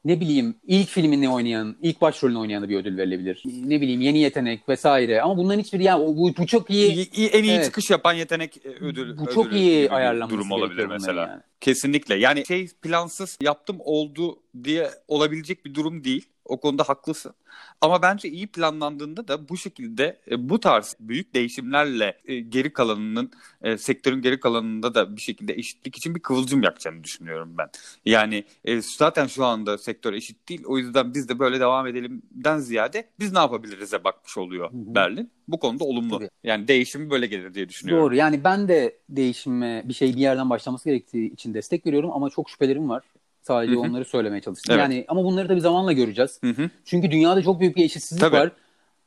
ne 0.06 0.20
bileyim 0.20 0.56
ilk 0.68 0.90
filmini 0.90 1.30
oynayan, 1.30 1.76
ilk 1.82 2.02
başrolünü 2.02 2.38
oynayana 2.38 2.70
bir 2.70 2.78
ödül 2.78 2.98
verilebilir. 2.98 3.44
Ne 3.66 3.82
bileyim 3.82 4.02
yeni 4.02 4.20
yetenek 4.20 4.70
vesaire. 4.70 5.22
Ama 5.22 5.38
bunların 5.38 5.60
hiçbiri 5.60 5.84
yani 5.84 6.06
bu, 6.08 6.34
bu 6.38 6.46
çok 6.48 6.70
iyi. 6.70 6.92
İyi- 6.94 7.10
iyi- 7.16 7.28
en 7.30 7.44
iyi 7.44 7.52
Evet. 7.54 7.66
çıkış 7.66 7.90
yapan 7.90 8.14
yetenek 8.14 8.58
e, 8.66 8.70
ödül 8.70 9.18
Bu 9.18 9.26
çok 9.34 9.48
ödülü 9.48 9.58
iyi 9.60 9.90
ayarlanması 9.90 10.38
durum 10.38 10.52
olabilir 10.52 10.86
mesela. 10.86 11.22
yani. 11.28 11.42
Kesinlikle. 11.62 12.16
Yani 12.16 12.46
şey 12.46 12.68
plansız 12.82 13.38
yaptım 13.42 13.78
oldu 13.80 14.40
diye 14.64 14.90
olabilecek 15.08 15.66
bir 15.66 15.74
durum 15.76 16.04
değil. 16.04 16.26
O 16.46 16.60
konuda 16.60 16.84
haklısın. 16.84 17.34
Ama 17.82 18.02
bence 18.02 18.30
iyi 18.30 18.48
planlandığında 18.48 19.28
da 19.28 19.50
bu 19.50 19.58
şekilde 19.58 20.20
e, 20.32 20.50
bu 20.50 20.60
tarz 20.60 20.96
büyük 21.00 21.34
değişimlerle 21.34 22.18
e, 22.26 22.40
geri 22.40 22.74
kalanının 22.74 23.32
e, 23.62 23.78
sektörün 23.78 24.22
geri 24.22 24.40
kalanında 24.40 24.96
da 24.96 25.16
bir 25.16 25.22
şekilde 25.22 25.54
eşitlik 25.54 25.98
için 25.98 26.16
bir 26.16 26.20
kıvılcım 26.20 26.64
yakacağını 26.64 27.04
düşünüyorum 27.04 27.56
ben. 27.58 27.70
Yani 28.06 28.44
zaten 28.82 29.28
şu 29.28 29.46
anda 29.46 29.78
sektör 29.78 30.14
eşit 30.14 30.50
değil. 30.50 30.64
O 30.66 30.78
yüzden 30.78 31.14
biz 31.14 31.30
de 31.30 31.40
böyle 31.40 31.60
devam 31.60 31.88
edelimden 31.88 32.58
ziyade 32.58 33.10
biz 33.20 33.34
ne 33.34 33.40
yapabiliriz'e 33.40 34.04
bakmış 34.04 34.38
oluyor 34.38 34.72
Hı-hı. 34.72 34.96
Berlin. 34.96 35.32
Bu 35.48 35.60
konuda 35.60 35.84
olumlu. 35.84 36.20
Tabii. 36.20 36.30
Yani 36.44 36.68
değişimi 36.68 37.10
böyle 37.10 37.28
gelir 37.28 37.54
diye 37.54 37.70
düşünüyorum. 37.70 38.06
Doğru. 38.06 38.16
Yani 38.16 38.44
ben 38.44 38.68
de 38.68 38.98
değişime 39.10 39.84
bir 39.86 39.94
şey 39.94 40.16
bir 40.16 40.22
yerden 40.22 40.50
başlaması 40.50 40.90
gerektiği 40.90 41.34
için 41.34 41.54
destek 41.54 41.86
veriyorum 41.86 42.12
ama 42.12 42.30
çok 42.30 42.50
şüphelerim 42.50 42.90
var. 42.90 43.04
Sadece 43.48 43.74
Hı-hı. 43.74 43.82
onları 43.82 44.06
söylemeye 44.06 44.42
çalıştım. 44.42 44.76
Evet. 44.76 44.82
Yani 44.82 45.06
ama 45.08 45.24
bunları 45.24 45.48
tabii 45.48 45.62
zamanla 45.62 45.92
göreceğiz. 45.92 46.40
Hı-hı. 46.44 46.70
Çünkü 46.86 47.12
dünyada 47.12 47.42
çok 47.42 47.60
büyük 47.60 47.76
bir 47.76 47.86
eşitsizlik 47.86 48.22
tabii. 48.22 48.36
var. 48.36 48.52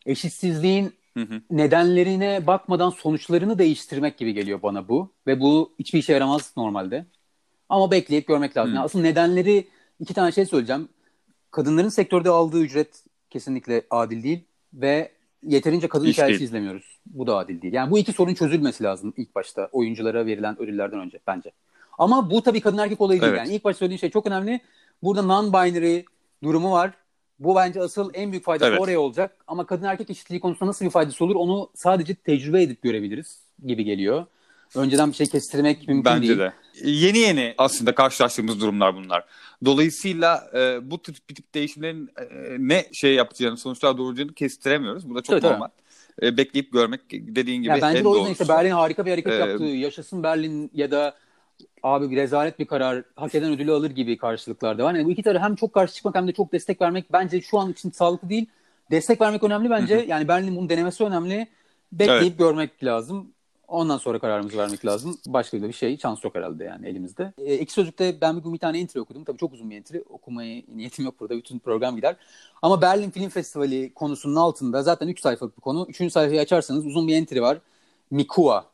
Eşitsizliğin 0.06 0.92
Hı-hı. 1.16 1.40
nedenlerine 1.50 2.46
bakmadan 2.46 2.90
sonuçlarını 2.90 3.58
değiştirmek 3.58 4.18
gibi 4.18 4.34
geliyor 4.34 4.62
bana 4.62 4.88
bu 4.88 5.12
ve 5.26 5.40
bu 5.40 5.72
hiçbir 5.78 5.98
işe 5.98 6.12
yaramaz 6.12 6.52
normalde. 6.56 7.06
Ama 7.68 7.90
bekleyip 7.90 8.26
görmek 8.26 8.56
lazım. 8.56 8.78
Asıl 8.78 9.00
nedenleri 9.00 9.68
iki 10.00 10.14
tane 10.14 10.32
şey 10.32 10.46
söyleyeceğim. 10.46 10.88
Kadınların 11.50 11.88
sektörde 11.88 12.30
aldığı 12.30 12.60
ücret 12.60 13.04
kesinlikle 13.30 13.82
adil 13.90 14.22
değil 14.22 14.44
ve 14.74 15.12
yeterince 15.42 15.88
kadın 15.88 16.06
İş 16.06 16.16
hikayesi 16.16 16.38
değil. 16.38 16.48
izlemiyoruz. 16.48 16.98
Bu 17.06 17.26
da 17.26 17.36
adil 17.36 17.62
değil. 17.62 17.74
Yani 17.74 17.90
bu 17.90 17.98
iki 17.98 18.12
sorun 18.12 18.34
çözülmesi 18.34 18.84
lazım 18.84 19.14
ilk 19.16 19.34
başta 19.34 19.68
oyunculara 19.72 20.26
verilen 20.26 20.62
ödüllerden 20.62 21.00
önce 21.00 21.18
bence. 21.26 21.50
Ama 21.98 22.30
bu 22.30 22.42
tabii 22.42 22.60
kadın 22.60 22.78
erkek 22.78 23.00
olayı 23.00 23.20
değil. 23.20 23.32
Evet. 23.32 23.46
Yani 23.46 23.54
ilk 23.54 23.64
başta 23.64 23.78
söylediğin 23.78 23.98
şey 23.98 24.10
çok 24.10 24.26
önemli. 24.26 24.60
Burada 25.02 25.20
non-binary 25.20 26.04
durumu 26.42 26.72
var. 26.72 26.92
Bu 27.38 27.56
bence 27.56 27.80
asıl 27.80 28.10
en 28.14 28.32
büyük 28.32 28.44
faydası 28.44 28.70
evet. 28.70 28.80
oraya 28.80 29.00
olacak. 29.00 29.36
Ama 29.46 29.66
kadın 29.66 29.84
erkek 29.84 30.10
eşitliği 30.10 30.40
konusunda 30.40 30.68
nasıl 30.68 30.84
bir 30.84 30.90
faydası 30.90 31.24
olur 31.24 31.34
onu 31.34 31.70
sadece 31.74 32.14
tecrübe 32.14 32.62
edip 32.62 32.82
görebiliriz 32.82 33.42
gibi 33.66 33.84
geliyor. 33.84 34.26
Önceden 34.74 35.10
bir 35.10 35.16
şey 35.16 35.26
kestirmek 35.26 35.88
mümkün 35.88 36.04
Bence 36.04 36.28
değil. 36.28 36.38
de. 36.38 36.52
Yeni 36.84 37.18
yeni 37.18 37.54
aslında 37.58 37.94
karşılaştığımız 37.94 38.60
durumlar 38.60 38.96
bunlar. 38.96 39.24
Dolayısıyla 39.64 40.50
e, 40.54 40.90
bu 40.90 41.02
tip, 41.02 41.28
tip 41.28 41.54
değişimlerin 41.54 42.10
e, 42.16 42.56
ne 42.58 42.86
şey 42.92 43.14
yapacağını, 43.14 43.56
sonuçlar 43.56 43.98
doğuracağını 43.98 44.34
kestiremiyoruz. 44.34 45.10
Bu 45.10 45.14
da 45.14 45.22
çok 45.22 45.32
evet, 45.32 45.42
normal. 45.42 45.68
Evet. 46.18 46.32
E, 46.32 46.36
bekleyip 46.36 46.72
görmek 46.72 47.00
dediğin 47.10 47.62
gibi 47.62 47.70
ya 47.70 47.78
bence 47.82 47.98
en 47.98 48.04
de 48.04 48.08
o 48.08 48.16
yüzden 48.16 48.32
işte 48.32 48.48
Berlin 48.48 48.70
harika 48.70 49.06
bir 49.06 49.10
hareket 49.10 49.32
ee, 49.32 49.36
yaptı. 49.36 49.64
Yaşasın 49.64 50.22
Berlin 50.22 50.70
ya 50.74 50.90
da 50.90 51.14
abi 51.82 52.10
bir 52.10 52.16
rezalet 52.16 52.58
bir 52.58 52.66
karar 52.66 53.04
hak 53.16 53.34
eden 53.34 53.52
ödülü 53.52 53.72
alır 53.72 53.90
gibi 53.90 54.16
karşılıklar 54.16 54.78
da 54.78 54.84
var. 54.84 54.94
Yani 54.94 55.06
bu 55.06 55.10
iki 55.10 55.22
tarafı 55.22 55.44
hem 55.44 55.54
çok 55.54 55.72
karşı 55.72 55.94
çıkmak 55.94 56.14
hem 56.14 56.28
de 56.28 56.32
çok 56.32 56.52
destek 56.52 56.80
vermek 56.80 57.12
bence 57.12 57.40
şu 57.40 57.58
an 57.58 57.70
için 57.70 57.90
sağlıklı 57.90 58.28
değil. 58.28 58.46
Destek 58.90 59.20
vermek 59.20 59.42
önemli 59.42 59.70
bence. 59.70 60.04
Yani 60.08 60.28
Berlin 60.28 60.56
bunun 60.56 60.68
denemesi 60.68 61.04
önemli. 61.04 61.48
Bekleyip 61.92 62.22
evet. 62.22 62.38
görmek 62.38 62.84
lazım. 62.84 63.32
Ondan 63.68 63.98
sonra 63.98 64.18
kararımızı 64.18 64.58
vermek 64.58 64.86
lazım. 64.86 65.18
Başka 65.26 65.62
bir 65.62 65.72
şey 65.72 65.98
şans 65.98 66.24
yok 66.24 66.34
herhalde 66.34 66.64
yani 66.64 66.88
elimizde. 66.88 67.32
E, 67.38 67.54
iki 67.54 67.72
sözlükte 67.72 68.20
ben 68.20 68.36
bugün 68.36 68.54
bir 68.54 68.58
tane 68.58 68.78
entry 68.78 69.00
okudum. 69.00 69.24
Tabii 69.24 69.38
çok 69.38 69.52
uzun 69.52 69.70
bir 69.70 69.76
entry. 69.76 70.02
Okumayı 70.08 70.64
niyetim 70.74 71.04
yok 71.04 71.20
burada. 71.20 71.36
Bütün 71.36 71.58
program 71.58 71.96
gider. 71.96 72.16
Ama 72.62 72.82
Berlin 72.82 73.10
Film 73.10 73.28
Festivali 73.28 73.94
konusunun 73.94 74.36
altında 74.36 74.82
zaten 74.82 75.08
3 75.08 75.20
sayfalık 75.20 75.56
bir 75.56 75.62
konu. 75.62 75.86
3. 75.88 76.12
sayfayı 76.12 76.40
açarsanız 76.40 76.86
uzun 76.86 77.08
bir 77.08 77.16
entry 77.16 77.42
var. 77.42 77.58
Mikua 78.10 78.64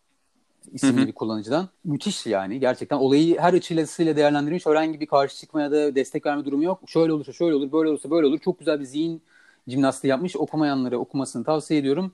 isimli 0.72 0.98
Hı-hı. 0.98 1.06
bir 1.06 1.12
kullanıcıdan. 1.12 1.68
Müthiş 1.84 2.26
yani 2.26 2.60
gerçekten 2.60 2.96
olayı 2.96 3.38
her 3.38 3.54
açısıyla 3.54 4.16
değerlendirilmiş. 4.16 4.66
Herhangi 4.66 5.00
bir 5.00 5.06
karşı 5.06 5.36
çıkma 5.36 5.62
ya 5.62 5.70
da 5.70 5.94
destek 5.94 6.26
verme 6.26 6.44
durumu 6.44 6.64
yok. 6.64 6.80
Şöyle 6.86 7.12
olursa 7.12 7.32
şöyle 7.32 7.54
olur, 7.54 7.72
böyle 7.72 7.88
olursa 7.88 8.10
böyle 8.10 8.26
olur. 8.26 8.38
Çok 8.38 8.58
güzel 8.58 8.80
bir 8.80 8.84
zihin 8.84 9.22
jimnastiği 9.68 10.10
yapmış. 10.10 10.36
Okumayanlara 10.36 10.96
okumasını 10.96 11.44
tavsiye 11.44 11.80
ediyorum. 11.80 12.12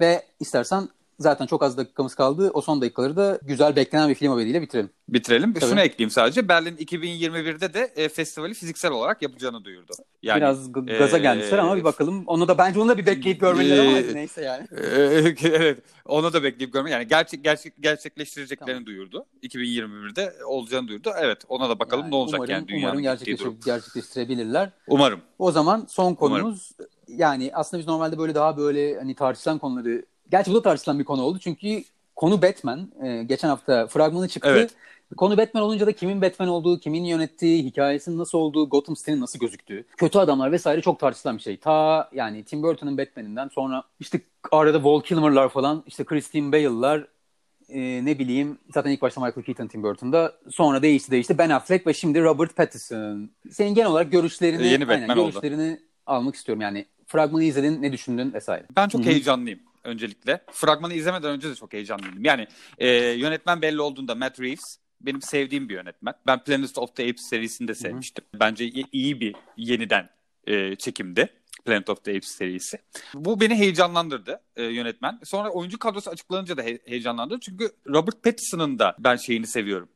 Ve 0.00 0.22
istersen 0.40 0.88
Zaten 1.18 1.46
çok 1.46 1.62
az 1.62 1.76
dakikamız 1.76 2.14
kaldı. 2.14 2.50
O 2.54 2.60
son 2.60 2.80
dakikaları 2.80 3.16
da 3.16 3.38
güzel 3.42 3.76
beklenen 3.76 4.08
bir 4.08 4.14
film 4.14 4.32
haberiyle 4.32 4.62
bitirelim. 4.62 4.90
Bitirelim. 5.08 5.54
Tabii. 5.54 5.70
Şunu 5.70 5.80
ekleyeyim 5.80 6.10
sadece. 6.10 6.48
Berlin 6.48 6.76
2021'de 6.76 7.74
de 7.74 7.92
e, 7.96 8.08
festivali 8.08 8.54
fiziksel 8.54 8.90
olarak 8.90 9.22
yapacağını 9.22 9.64
duyurdu. 9.64 9.92
Yani, 10.22 10.36
Biraz 10.36 10.72
gaza 10.72 11.18
e, 11.18 11.20
gelmişler 11.20 11.58
ama 11.58 11.76
bir 11.76 11.84
bakalım. 11.84 12.24
Onu 12.26 12.48
da 12.48 12.58
bence 12.58 12.80
onu 12.80 12.88
da 12.88 12.98
bir 12.98 13.06
bekleyip 13.06 13.40
görmeliler 13.40 13.84
e, 13.84 13.88
ama 13.88 14.12
neyse 14.12 14.42
yani. 14.42 14.66
E, 14.76 15.48
evet. 15.48 15.78
Onu 16.04 16.32
da 16.32 16.42
bekleyip 16.42 16.72
görmek. 16.72 16.92
Yani 16.92 17.08
gerçek, 17.08 17.44
gerçek 17.44 17.72
gerçekleştireceklerini 17.80 18.74
tamam. 18.74 18.86
duyurdu. 18.86 19.26
2021'de 19.42 20.34
olacağını 20.46 20.88
duyurdu. 20.88 21.12
Evet. 21.18 21.38
Ona 21.48 21.68
da 21.68 21.78
bakalım 21.78 22.02
yani, 22.02 22.10
ne 22.10 22.16
olacak 22.16 22.38
umarım, 22.38 22.52
yani 22.52 22.68
dünyanın 22.68 22.84
Umarım 22.84 23.02
gerçekleştir, 23.02 23.50
gerçekleştirebilirler. 23.64 24.70
Umarım. 24.86 25.20
O 25.38 25.52
zaman 25.52 25.86
son 25.88 26.14
konumuz 26.14 26.70
umarım. 26.78 26.92
yani 27.08 27.50
aslında 27.54 27.80
biz 27.80 27.86
normalde 27.86 28.18
böyle 28.18 28.34
daha 28.34 28.56
böyle 28.56 28.98
hani 28.98 29.14
tartışılan 29.14 29.58
konuları 29.58 30.04
Gerçi 30.30 30.50
bu 30.50 30.54
da 30.54 30.62
tartışılan 30.62 30.98
bir 30.98 31.04
konu 31.04 31.22
oldu. 31.22 31.38
Çünkü 31.38 31.84
konu 32.16 32.42
Batman. 32.42 32.90
Ee, 33.04 33.22
geçen 33.22 33.48
hafta 33.48 33.86
fragmanı 33.86 34.28
çıktı. 34.28 34.48
Evet. 34.52 34.74
Konu 35.16 35.36
Batman 35.36 35.62
olunca 35.62 35.86
da 35.86 35.92
kimin 35.92 36.22
Batman 36.22 36.48
olduğu, 36.48 36.80
kimin 36.80 37.04
yönettiği, 37.04 37.64
hikayesinin 37.64 38.18
nasıl 38.18 38.38
olduğu, 38.38 38.68
Gotham 38.68 38.94
City'nin 38.94 39.20
nasıl 39.20 39.38
gözüktüğü, 39.38 39.84
kötü 39.96 40.18
adamlar 40.18 40.52
vesaire 40.52 40.80
çok 40.80 41.00
tartışılan 41.00 41.36
bir 41.36 41.42
şey. 41.42 41.56
Ta 41.56 42.08
yani 42.12 42.44
Tim 42.44 42.62
Burton'ın 42.62 42.98
Batman'inden 42.98 43.48
sonra 43.48 43.82
işte 44.00 44.20
arada 44.52 44.84
Val 44.84 45.00
Kilmer'lar 45.00 45.48
falan, 45.48 45.82
işte 45.86 46.04
Christine 46.04 46.52
Bale'lar, 46.52 47.06
e, 47.68 48.04
ne 48.04 48.18
bileyim 48.18 48.58
zaten 48.74 48.90
ilk 48.90 49.02
başta 49.02 49.20
Michael 49.20 49.44
Keaton 49.44 49.66
Tim 49.66 49.82
Burton'da 49.82 50.32
sonra 50.50 50.82
değişti 50.82 51.10
değişti 51.10 51.38
Ben 51.38 51.50
Affleck 51.50 51.86
ve 51.86 51.94
şimdi 51.94 52.22
Robert 52.22 52.56
Pattinson. 52.56 53.30
Senin 53.50 53.74
genel 53.74 53.90
olarak 53.90 54.12
görüşlerini, 54.12 54.66
Yeni 54.66 54.88
Batman 54.88 55.08
aynen, 55.08 55.16
görüşlerini 55.16 55.80
almak 56.06 56.34
istiyorum 56.34 56.62
yani. 56.62 56.86
Fragmanı 57.06 57.44
izledin, 57.44 57.82
ne 57.82 57.92
düşündün 57.92 58.32
vesaire. 58.32 58.66
Ben 58.76 58.88
çok 58.88 59.00
Hı-hı. 59.00 59.10
heyecanlıyım 59.10 59.60
öncelikle. 59.86 60.44
Fragmanı 60.52 60.94
izlemeden 60.94 61.30
önce 61.30 61.50
de 61.50 61.54
çok 61.54 61.72
heyecanlıydım. 61.72 62.24
Yani 62.24 62.46
e, 62.78 62.88
yönetmen 62.96 63.62
belli 63.62 63.80
olduğunda 63.80 64.14
Matt 64.14 64.40
Reeves 64.40 64.78
benim 65.00 65.22
sevdiğim 65.22 65.68
bir 65.68 65.74
yönetmen. 65.74 66.14
Ben 66.26 66.44
Planet 66.44 66.78
of 66.78 66.96
the 66.96 67.02
Apes 67.02 67.28
serisini 67.30 67.68
de 67.68 67.74
sevmiştim. 67.74 68.24
Hı-hı. 68.32 68.40
Bence 68.40 68.70
iyi 68.92 69.20
bir 69.20 69.34
yeniden 69.56 70.08
e, 70.46 70.76
çekimdi. 70.76 71.28
Planet 71.64 71.90
of 71.90 72.04
the 72.04 72.10
Apes 72.10 72.28
serisi. 72.28 72.78
Bu 73.14 73.40
beni 73.40 73.54
heyecanlandırdı 73.54 74.40
e, 74.56 74.64
yönetmen. 74.64 75.20
Sonra 75.24 75.50
oyuncu 75.50 75.78
kadrosu 75.78 76.10
açıklanınca 76.10 76.56
da 76.56 76.62
he- 76.62 76.80
heyecanlandırdı. 76.86 77.40
Çünkü 77.40 77.70
Robert 77.88 78.22
Pattinson'ın 78.22 78.78
da 78.78 78.96
ben 78.98 79.16
şeyini 79.16 79.46
seviyorum. 79.46 79.88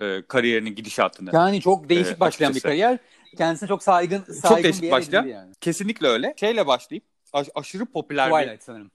E, 0.00 0.22
kariyerinin 0.28 0.74
gidişatını. 0.74 1.30
Yani 1.32 1.60
çok 1.60 1.88
değişik 1.88 2.16
e, 2.16 2.20
başlayan 2.20 2.54
bir 2.54 2.60
kariyer. 2.60 2.98
Kendisine 3.38 3.68
çok 3.68 3.82
saygın, 3.82 4.18
saygın 4.22 4.48
çok 4.48 4.62
değişik 4.64 4.82
bir 4.82 4.90
başlayan. 4.90 5.26
Yani. 5.26 5.52
Kesinlikle 5.60 6.06
öyle. 6.06 6.34
Şeyle 6.40 6.66
başlayıp 6.66 7.04
aş- 7.04 7.15
aşırı 7.54 7.86
popüler 7.86 8.30
Twilight 8.30 8.60
bir 8.60 8.64
sanırım. 8.64 8.88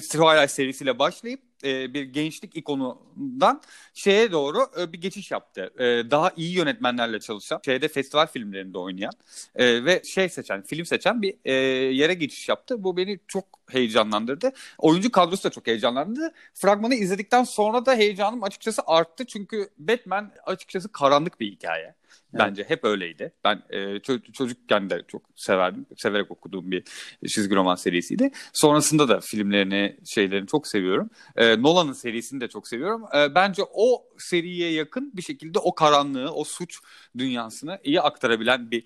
Twilight 0.00 0.50
serisiyle 0.50 0.98
başlayıp 0.98 1.40
e, 1.64 1.94
bir 1.94 2.02
gençlik 2.02 2.56
ikonundan 2.56 3.62
şeye 3.94 4.32
doğru 4.32 4.58
e, 4.80 4.92
bir 4.92 5.00
geçiş 5.00 5.30
yaptı. 5.30 5.70
E, 5.78 6.10
daha 6.10 6.32
iyi 6.36 6.56
yönetmenlerle 6.56 7.20
çalışan, 7.20 7.60
şeyde 7.64 7.88
festival 7.88 8.26
filmlerinde 8.26 8.78
oynayan 8.78 9.12
e, 9.54 9.84
ve 9.84 10.02
şey 10.04 10.28
seçen, 10.28 10.62
film 10.62 10.86
seçen 10.86 11.22
bir 11.22 11.34
e, 11.44 11.52
yere 11.94 12.14
geçiş 12.14 12.48
yaptı. 12.48 12.84
Bu 12.84 12.96
beni 12.96 13.20
çok 13.28 13.44
heyecanlandırdı. 13.70 14.52
Oyuncu 14.78 15.12
kadrosu 15.12 15.44
da 15.44 15.50
çok 15.50 15.66
heyecanlandırdı. 15.66 16.34
Fragmanı 16.54 16.94
izledikten 16.94 17.44
sonra 17.44 17.86
da 17.86 17.94
heyecanım 17.94 18.42
açıkçası 18.42 18.82
arttı. 18.86 19.26
Çünkü 19.26 19.68
Batman 19.78 20.32
açıkçası 20.46 20.92
karanlık 20.92 21.40
bir 21.40 21.52
hikaye. 21.52 21.94
Bence 22.32 22.64
hep 22.68 22.84
öyleydi. 22.84 23.32
Ben 23.44 23.62
e, 23.70 23.78
ço- 23.78 24.32
çocukken 24.32 24.90
de 24.90 25.02
çok 25.08 25.22
severdim. 25.36 25.86
Severek 25.96 26.30
okuduğum 26.30 26.70
bir 26.70 26.84
çizgi 27.28 27.54
roman 27.54 27.74
serisiydi. 27.74 28.30
Sonrasında 28.52 29.08
da 29.08 29.20
filmlerini, 29.20 29.96
şeylerini 30.04 30.46
çok 30.46 30.66
seviyorum. 30.66 31.10
E, 31.36 31.47
Nolan'ın 31.56 31.92
serisini 31.92 32.40
de 32.40 32.48
çok 32.48 32.68
seviyorum. 32.68 33.04
E, 33.16 33.34
bence 33.34 33.62
o 33.74 34.04
seriye 34.18 34.72
yakın 34.72 35.12
bir 35.16 35.22
şekilde 35.22 35.58
o 35.58 35.74
karanlığı, 35.74 36.34
o 36.34 36.44
suç 36.44 36.80
dünyasını 37.18 37.78
iyi 37.84 38.00
aktarabilen 38.00 38.70
bir 38.70 38.84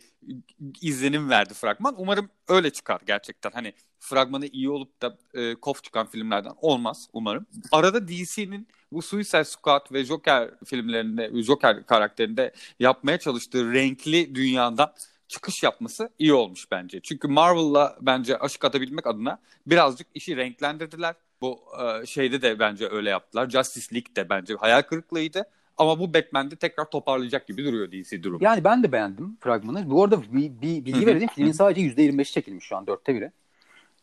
izlenim 0.80 1.30
verdi 1.30 1.54
fragman. 1.54 1.94
Umarım 1.98 2.30
öyle 2.48 2.70
çıkar 2.70 3.00
gerçekten. 3.06 3.50
Hani 3.50 3.72
fragmanı 4.00 4.46
iyi 4.46 4.70
olup 4.70 5.02
da 5.02 5.18
e, 5.34 5.54
kof 5.54 5.84
çıkan 5.84 6.06
filmlerden 6.06 6.52
olmaz 6.60 7.08
umarım. 7.12 7.46
Arada 7.72 8.08
DC'nin 8.08 8.68
bu 8.92 9.02
Suicide 9.02 9.44
Squad 9.44 9.92
ve 9.92 10.04
Joker 10.04 10.50
filmlerinde, 10.64 11.42
Joker 11.42 11.86
karakterinde 11.86 12.52
yapmaya 12.80 13.18
çalıştığı 13.18 13.72
renkli 13.72 14.34
dünyadan 14.34 14.92
çıkış 15.28 15.62
yapması 15.62 16.10
iyi 16.18 16.32
olmuş 16.32 16.70
bence. 16.70 17.00
Çünkü 17.00 17.28
Marvel'la 17.28 17.98
bence 18.00 18.38
aşık 18.38 18.64
atabilmek 18.64 19.06
adına 19.06 19.38
birazcık 19.66 20.06
işi 20.14 20.36
renklendirdiler. 20.36 21.14
Bu 21.42 21.60
e, 21.82 22.06
şeyde 22.06 22.42
de 22.42 22.58
bence 22.58 22.88
öyle 22.90 23.10
yaptılar. 23.10 23.50
Justice 23.50 23.94
League 23.94 24.16
de 24.16 24.28
bence 24.28 24.54
hayal 24.54 24.82
kırıklığıydı. 24.82 25.44
Ama 25.76 25.98
bu 25.98 26.14
Batman'de 26.14 26.56
tekrar 26.56 26.84
toparlayacak 26.84 27.46
gibi 27.46 27.64
duruyor 27.64 27.92
DC 27.92 28.22
durum. 28.22 28.38
Yani 28.42 28.64
ben 28.64 28.82
de 28.82 28.92
beğendim 28.92 29.36
fragmanı. 29.40 29.90
Bu 29.90 30.04
arada 30.04 30.22
bir, 30.22 30.60
bir 30.60 30.84
bilgi 30.84 31.06
vereyim. 31.06 31.28
Filmin 31.34 31.52
sadece 31.52 31.80
%25'i 31.80 32.32
çekilmiş 32.32 32.64
şu 32.64 32.76
an 32.76 32.86
dörtte 32.86 33.14
biri. 33.14 33.32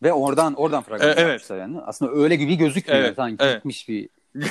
Ve 0.04 0.14
oradan 0.14 0.54
oradan 0.54 0.84
fragman 0.84 1.10
e, 1.10 1.12
evet. 1.12 1.50
yani. 1.50 1.82
Aslında 1.82 2.12
öyle 2.12 2.36
gibi 2.36 2.58
gözükmüyor. 2.58 3.02
Evet, 3.02 3.16
Sanki 3.16 3.44
evet. 3.44 3.56
gitmiş 3.56 3.90
bir 3.90 4.10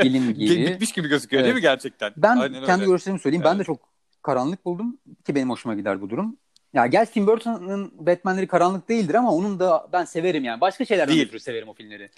film 0.00 0.34
gibi. 0.34 0.66
Gitmiş 0.66 0.92
gibi 0.92 1.08
gözüküyor 1.08 1.42
evet. 1.42 1.46
değil 1.46 1.56
mi 1.56 1.62
gerçekten? 1.62 2.12
Ben 2.16 2.36
Aynen 2.36 2.64
kendi 2.64 2.82
öyle. 2.82 2.90
görüşlerimi 2.90 3.20
söyleyeyim. 3.20 3.42
Evet. 3.46 3.52
Ben 3.52 3.58
de 3.58 3.64
çok 3.64 3.80
karanlık 4.22 4.64
buldum 4.64 4.98
ki 5.26 5.34
benim 5.34 5.50
hoşuma 5.50 5.74
gider 5.74 6.00
bu 6.00 6.10
durum. 6.10 6.36
Ya 6.74 6.86
gel 6.86 7.06
Tim 7.06 7.26
Burton'ın 7.26 7.92
Batman'leri 8.06 8.46
karanlık 8.46 8.88
değildir 8.88 9.14
ama 9.14 9.32
onun 9.34 9.60
da 9.60 9.88
ben 9.92 10.04
severim 10.04 10.44
yani. 10.44 10.60
Başka 10.60 10.84
şeylerden 10.84 11.14
Değil. 11.14 11.26
ötürü 11.26 11.40
severim 11.40 11.68
o 11.68 11.74
filmleri. 11.74 12.10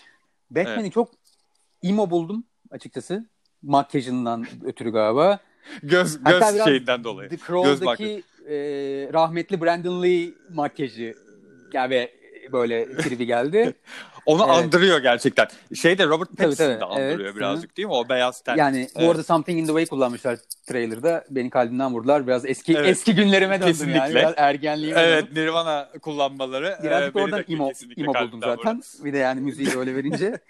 Batman'i 0.51 0.91
çok 0.91 1.11
emo 1.83 2.11
buldum 2.11 2.45
açıkçası. 2.71 3.27
Makyajından 3.63 4.47
ötürü 4.65 4.93
galiba. 4.93 5.39
Göz 5.83 6.19
Hatta 6.25 6.31
göz 6.31 6.55
biraz 6.55 6.67
şeyinden 6.67 7.05
dolayı. 7.05 7.29
The 7.29 7.37
Crow'daki 7.37 8.23
e, 8.49 8.57
rahmetli 9.13 9.61
Brandon 9.61 10.03
Lee 10.03 10.31
makyajı 10.51 11.15
yani 11.73 12.09
böyle 12.53 12.97
tribi 12.97 13.27
geldi. 13.27 13.75
Onu 14.29 14.43
Evet. 14.47 14.55
andırıyor 14.65 14.99
gerçekten. 14.99 15.47
Şey 15.75 15.99
de 15.99 16.07
Robert 16.07 16.29
Pattinson 16.37 16.81
da 16.81 16.87
andırıyor 16.87 17.21
Evet. 17.21 17.37
birazcık 17.37 17.77
değil 17.77 17.89
mi? 17.89 17.95
O 17.95 18.09
beyaz 18.09 18.41
ten. 18.41 18.57
Yani 18.57 18.89
bu 18.97 19.01
Evet. 19.01 19.11
arada 19.11 19.23
Something 19.25 19.59
in 19.59 19.63
the 19.65 19.67
Way 19.69 19.87
kullanmışlar 19.87 20.39
trailer'da. 20.67 21.25
Beni 21.31 21.51
kalbimden 21.51 21.93
vurdular. 21.95 22.27
Biraz 22.27 22.47
eski 22.47 22.73
Evet. 22.77 22.89
eski 22.89 23.15
günlerime 23.15 23.55
döndüm 23.61 23.73
Kesinlikle. 23.73 23.99
yani. 23.99 24.15
Biraz 24.15 24.35
ergenliğime 24.37 25.01
Evet 25.01 25.27
döndüm. 25.31 25.43
Nirvana 25.45 25.89
kullanmaları. 26.03 26.79
Birazcık 26.83 27.17
e, 27.17 27.21
oradan 27.21 27.45
imo, 27.49 27.73
imo 27.97 28.15
buldum 28.15 28.41
zaten. 28.41 28.77
vurdu. 28.77 29.05
Bir 29.05 29.13
de 29.13 29.19
yani 29.19 29.41
müziği 29.41 29.73
de 29.73 29.79
öyle 29.79 29.95
verince. 29.97 30.39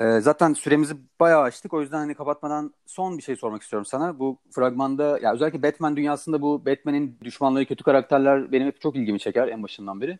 Ee, 0.00 0.20
zaten 0.20 0.52
süremizi 0.52 0.94
bayağı 1.20 1.40
açtık. 1.42 1.74
O 1.74 1.80
yüzden 1.80 1.98
hani 1.98 2.14
kapatmadan 2.14 2.74
son 2.86 3.18
bir 3.18 3.22
şey 3.22 3.36
sormak 3.36 3.62
istiyorum 3.62 3.86
sana. 3.86 4.18
Bu 4.18 4.38
fragmanda 4.50 5.18
ya 5.22 5.32
özellikle 5.34 5.62
Batman 5.62 5.96
dünyasında 5.96 6.42
bu 6.42 6.66
Batman'in 6.66 7.18
düşmanları 7.24 7.66
kötü 7.66 7.84
karakterler 7.84 8.52
benim 8.52 8.66
hep 8.66 8.80
çok 8.80 8.96
ilgimi 8.96 9.18
çeker 9.20 9.48
en 9.48 9.62
başından 9.62 10.00
beri. 10.00 10.18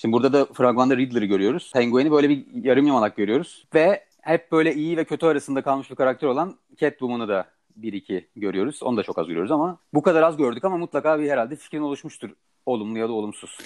Şimdi 0.00 0.12
burada 0.12 0.32
da 0.32 0.44
fragmanda 0.52 0.96
Riddler'ı 0.96 1.24
görüyoruz. 1.24 1.70
Penguin'i 1.74 2.10
böyle 2.10 2.28
bir 2.28 2.44
yarım 2.64 2.86
yamalak 2.86 3.16
görüyoruz. 3.16 3.64
Ve 3.74 4.04
hep 4.20 4.52
böyle 4.52 4.74
iyi 4.74 4.96
ve 4.96 5.04
kötü 5.04 5.26
arasında 5.26 5.62
kalmış 5.62 5.90
bir 5.90 5.96
karakter 5.96 6.28
olan 6.28 6.56
Catwoman'ı 6.76 7.28
da 7.28 7.46
bir 7.76 7.92
iki 7.92 8.28
görüyoruz. 8.36 8.82
Onu 8.82 8.96
da 8.96 9.02
çok 9.02 9.18
az 9.18 9.26
görüyoruz 9.26 9.50
ama 9.50 9.78
bu 9.94 10.02
kadar 10.02 10.22
az 10.22 10.36
gördük 10.36 10.64
ama 10.64 10.76
mutlaka 10.76 11.20
bir 11.20 11.30
herhalde 11.30 11.56
fikrin 11.56 11.80
oluşmuştur. 11.80 12.30
Olumlu 12.66 12.98
ya 12.98 13.08
da 13.08 13.12
olumsuz. 13.12 13.58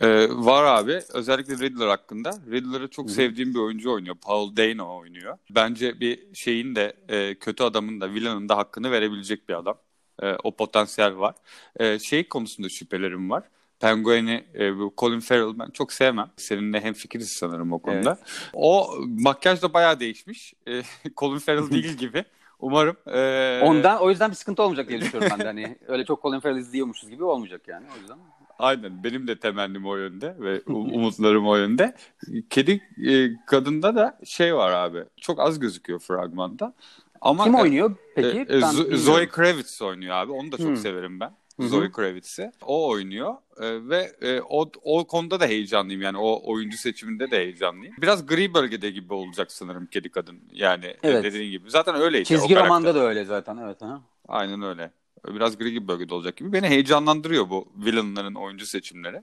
Ee, 0.00 0.28
var 0.30 0.64
abi. 0.64 1.00
Özellikle 1.14 1.54
Riddler 1.54 1.88
hakkında. 1.88 2.30
Riddler'ı 2.50 2.88
çok 2.88 3.06
Hı 3.06 3.10
hı. 3.10 3.14
sevdiğim 3.14 3.54
bir 3.54 3.58
oyuncu 3.58 3.92
oynuyor. 3.92 4.16
Paul 4.22 4.56
Dano 4.56 4.98
oynuyor. 4.98 5.38
Bence 5.50 6.00
bir 6.00 6.34
şeyin 6.34 6.74
de 6.76 6.92
e, 7.08 7.34
kötü 7.34 7.62
adamın 7.62 8.00
da 8.00 8.10
villain'ın 8.10 8.48
da 8.48 8.56
hakkını 8.56 8.90
verebilecek 8.90 9.48
bir 9.48 9.54
adam. 9.54 9.78
E, 10.22 10.36
o 10.44 10.56
potansiyel 10.56 11.18
var. 11.18 11.34
E, 11.76 11.98
şey 11.98 12.28
konusunda 12.28 12.68
şüphelerim 12.68 13.30
var. 13.30 13.42
Penguin'i 13.80 14.44
e, 14.54 14.72
Colin 14.98 15.20
Farrell 15.20 15.58
ben 15.58 15.70
çok 15.70 15.92
sevmem. 15.92 16.30
Seninle 16.36 16.80
hemfikiriz 16.80 17.28
sanırım 17.32 17.72
o 17.72 17.78
konuda. 17.78 18.18
O 18.52 18.90
makyaj 19.18 19.62
da 19.62 19.72
bayağı 19.74 20.00
değişmiş. 20.00 20.54
E, 20.68 20.82
Colin 21.16 21.38
Farrell 21.38 21.70
değil 21.70 21.92
gibi. 21.96 22.24
Umarım. 22.60 22.96
e, 23.06 23.60
Ondan 23.64 24.00
o 24.02 24.10
yüzden 24.10 24.30
bir 24.30 24.36
sıkıntı 24.36 24.62
olmayacak 24.62 24.88
diye 24.88 25.00
düşünüyorum 25.00 25.28
ben 25.38 25.40
de. 25.40 25.44
Hani 25.44 25.78
öyle 25.88 26.04
çok 26.04 26.22
Colin 26.22 26.40
Farrell 26.40 26.56
izliyormuşuz 26.58 27.10
gibi 27.10 27.24
olmayacak 27.24 27.62
yani 27.68 27.86
o 27.96 28.00
yüzden. 28.00 28.18
Aynen 28.58 29.04
benim 29.04 29.26
de 29.28 29.38
temennim 29.38 29.86
o 29.86 29.96
yönde 29.96 30.36
ve 30.38 30.60
umutlarım 30.66 31.46
o 31.48 31.56
yönde. 31.56 31.94
Kedi 32.50 32.80
e, 33.08 33.30
kadında 33.46 33.94
da 33.94 34.18
şey 34.24 34.54
var 34.54 34.70
abi. 34.72 35.04
Çok 35.20 35.40
az 35.40 35.58
gözüküyor 35.60 35.98
fragmanda. 35.98 36.74
Ama 37.20 37.44
Kim 37.44 37.54
e, 37.54 37.60
oynuyor 37.62 37.96
peki? 38.14 38.38
e, 38.38 38.56
e, 38.56 38.62
Ben. 38.62 38.70
Zoe 38.96 39.28
Kravitz 39.28 39.82
oynuyor 39.82 40.14
abi. 40.16 40.32
Onu 40.32 40.52
da 40.52 40.56
çok 40.56 40.66
Hmm. 40.66 40.76
severim 40.76 41.20
ben. 41.20 41.30
Zoe 41.68 41.92
Kravitz'i. 41.92 42.52
O 42.62 42.88
oynuyor 42.88 43.34
E, 43.60 43.88
ve 43.88 44.12
e, 44.20 44.40
o, 44.40 44.70
o 44.82 45.06
konuda 45.06 45.40
da 45.40 45.46
heyecanlıyım 45.46 46.02
yani 46.02 46.18
o 46.18 46.40
oyuncu 46.52 46.76
seçiminde 46.78 47.30
de 47.30 47.36
heyecanlıyım. 47.36 47.94
Biraz 48.00 48.26
gri 48.26 48.54
bölgede 48.54 48.90
gibi 48.90 49.14
olacak 49.14 49.52
sanırım 49.52 49.86
kedi 49.86 50.08
kadın 50.10 50.38
yani 50.52 50.84
e, 50.86 50.98
Evet. 51.02 51.24
dediğin 51.24 51.50
gibi. 51.50 51.70
Zaten 51.70 51.94
öyleydi. 51.94 52.24
Çizgi 52.24 52.56
romanda 52.56 52.94
da 52.94 53.00
öyle 53.00 53.24
zaten 53.24 53.56
evet. 53.56 53.82
Ha. 53.82 54.00
Aynen 54.28 54.62
öyle. 54.62 54.90
Biraz 55.28 55.58
gri 55.58 55.72
gibi 55.72 55.88
bölgede 55.88 56.14
olacak 56.14 56.36
gibi. 56.36 56.52
Beni 56.52 56.66
heyecanlandırıyor 56.68 57.50
bu 57.50 57.68
villainların 57.76 58.34
oyuncu 58.34 58.66
seçimleri. 58.66 59.22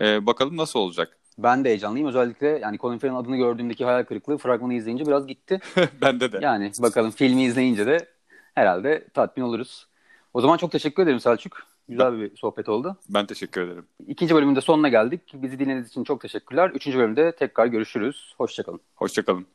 Ee, 0.00 0.26
bakalım 0.26 0.56
nasıl 0.56 0.78
olacak. 0.78 1.16
Ben 1.38 1.64
de 1.64 1.68
heyecanlıyım. 1.68 2.08
Özellikle 2.08 2.46
yani 2.46 2.78
Colin 2.78 2.98
Farrell'ın 2.98 3.18
adını 3.22 3.36
gördüğümdeki 3.36 3.84
hayal 3.84 4.04
kırıklığı 4.04 4.38
fragmanı 4.38 4.74
izleyince 4.74 5.06
biraz 5.06 5.26
gitti. 5.26 5.60
Bende 6.02 6.32
de. 6.32 6.38
Yani 6.42 6.72
bakalım 6.78 7.10
filmi 7.10 7.44
izleyince 7.44 7.86
de 7.86 8.06
herhalde 8.54 9.04
tatmin 9.14 9.44
oluruz. 9.44 9.86
O 10.34 10.40
zaman 10.40 10.56
çok 10.56 10.72
teşekkür 10.72 11.02
ederim 11.02 11.20
Selçuk. 11.20 11.66
Güzel 11.88 12.18
bir 12.20 12.36
sohbet 12.36 12.68
oldu. 12.68 12.96
Ben 13.08 13.26
teşekkür 13.26 13.60
ederim. 13.60 13.86
İkinci 14.06 14.34
bölümün 14.34 14.56
de 14.56 14.60
sonuna 14.60 14.88
geldik. 14.88 15.20
Bizi 15.34 15.58
dinlediğiniz 15.58 15.88
için 15.88 16.04
çok 16.04 16.20
teşekkürler. 16.20 16.70
Üçüncü 16.70 16.98
bölümde 16.98 17.32
tekrar 17.36 17.66
görüşürüz. 17.66 18.34
Hoşçakalın. 18.38 18.80
Hoşçakalın. 18.94 19.46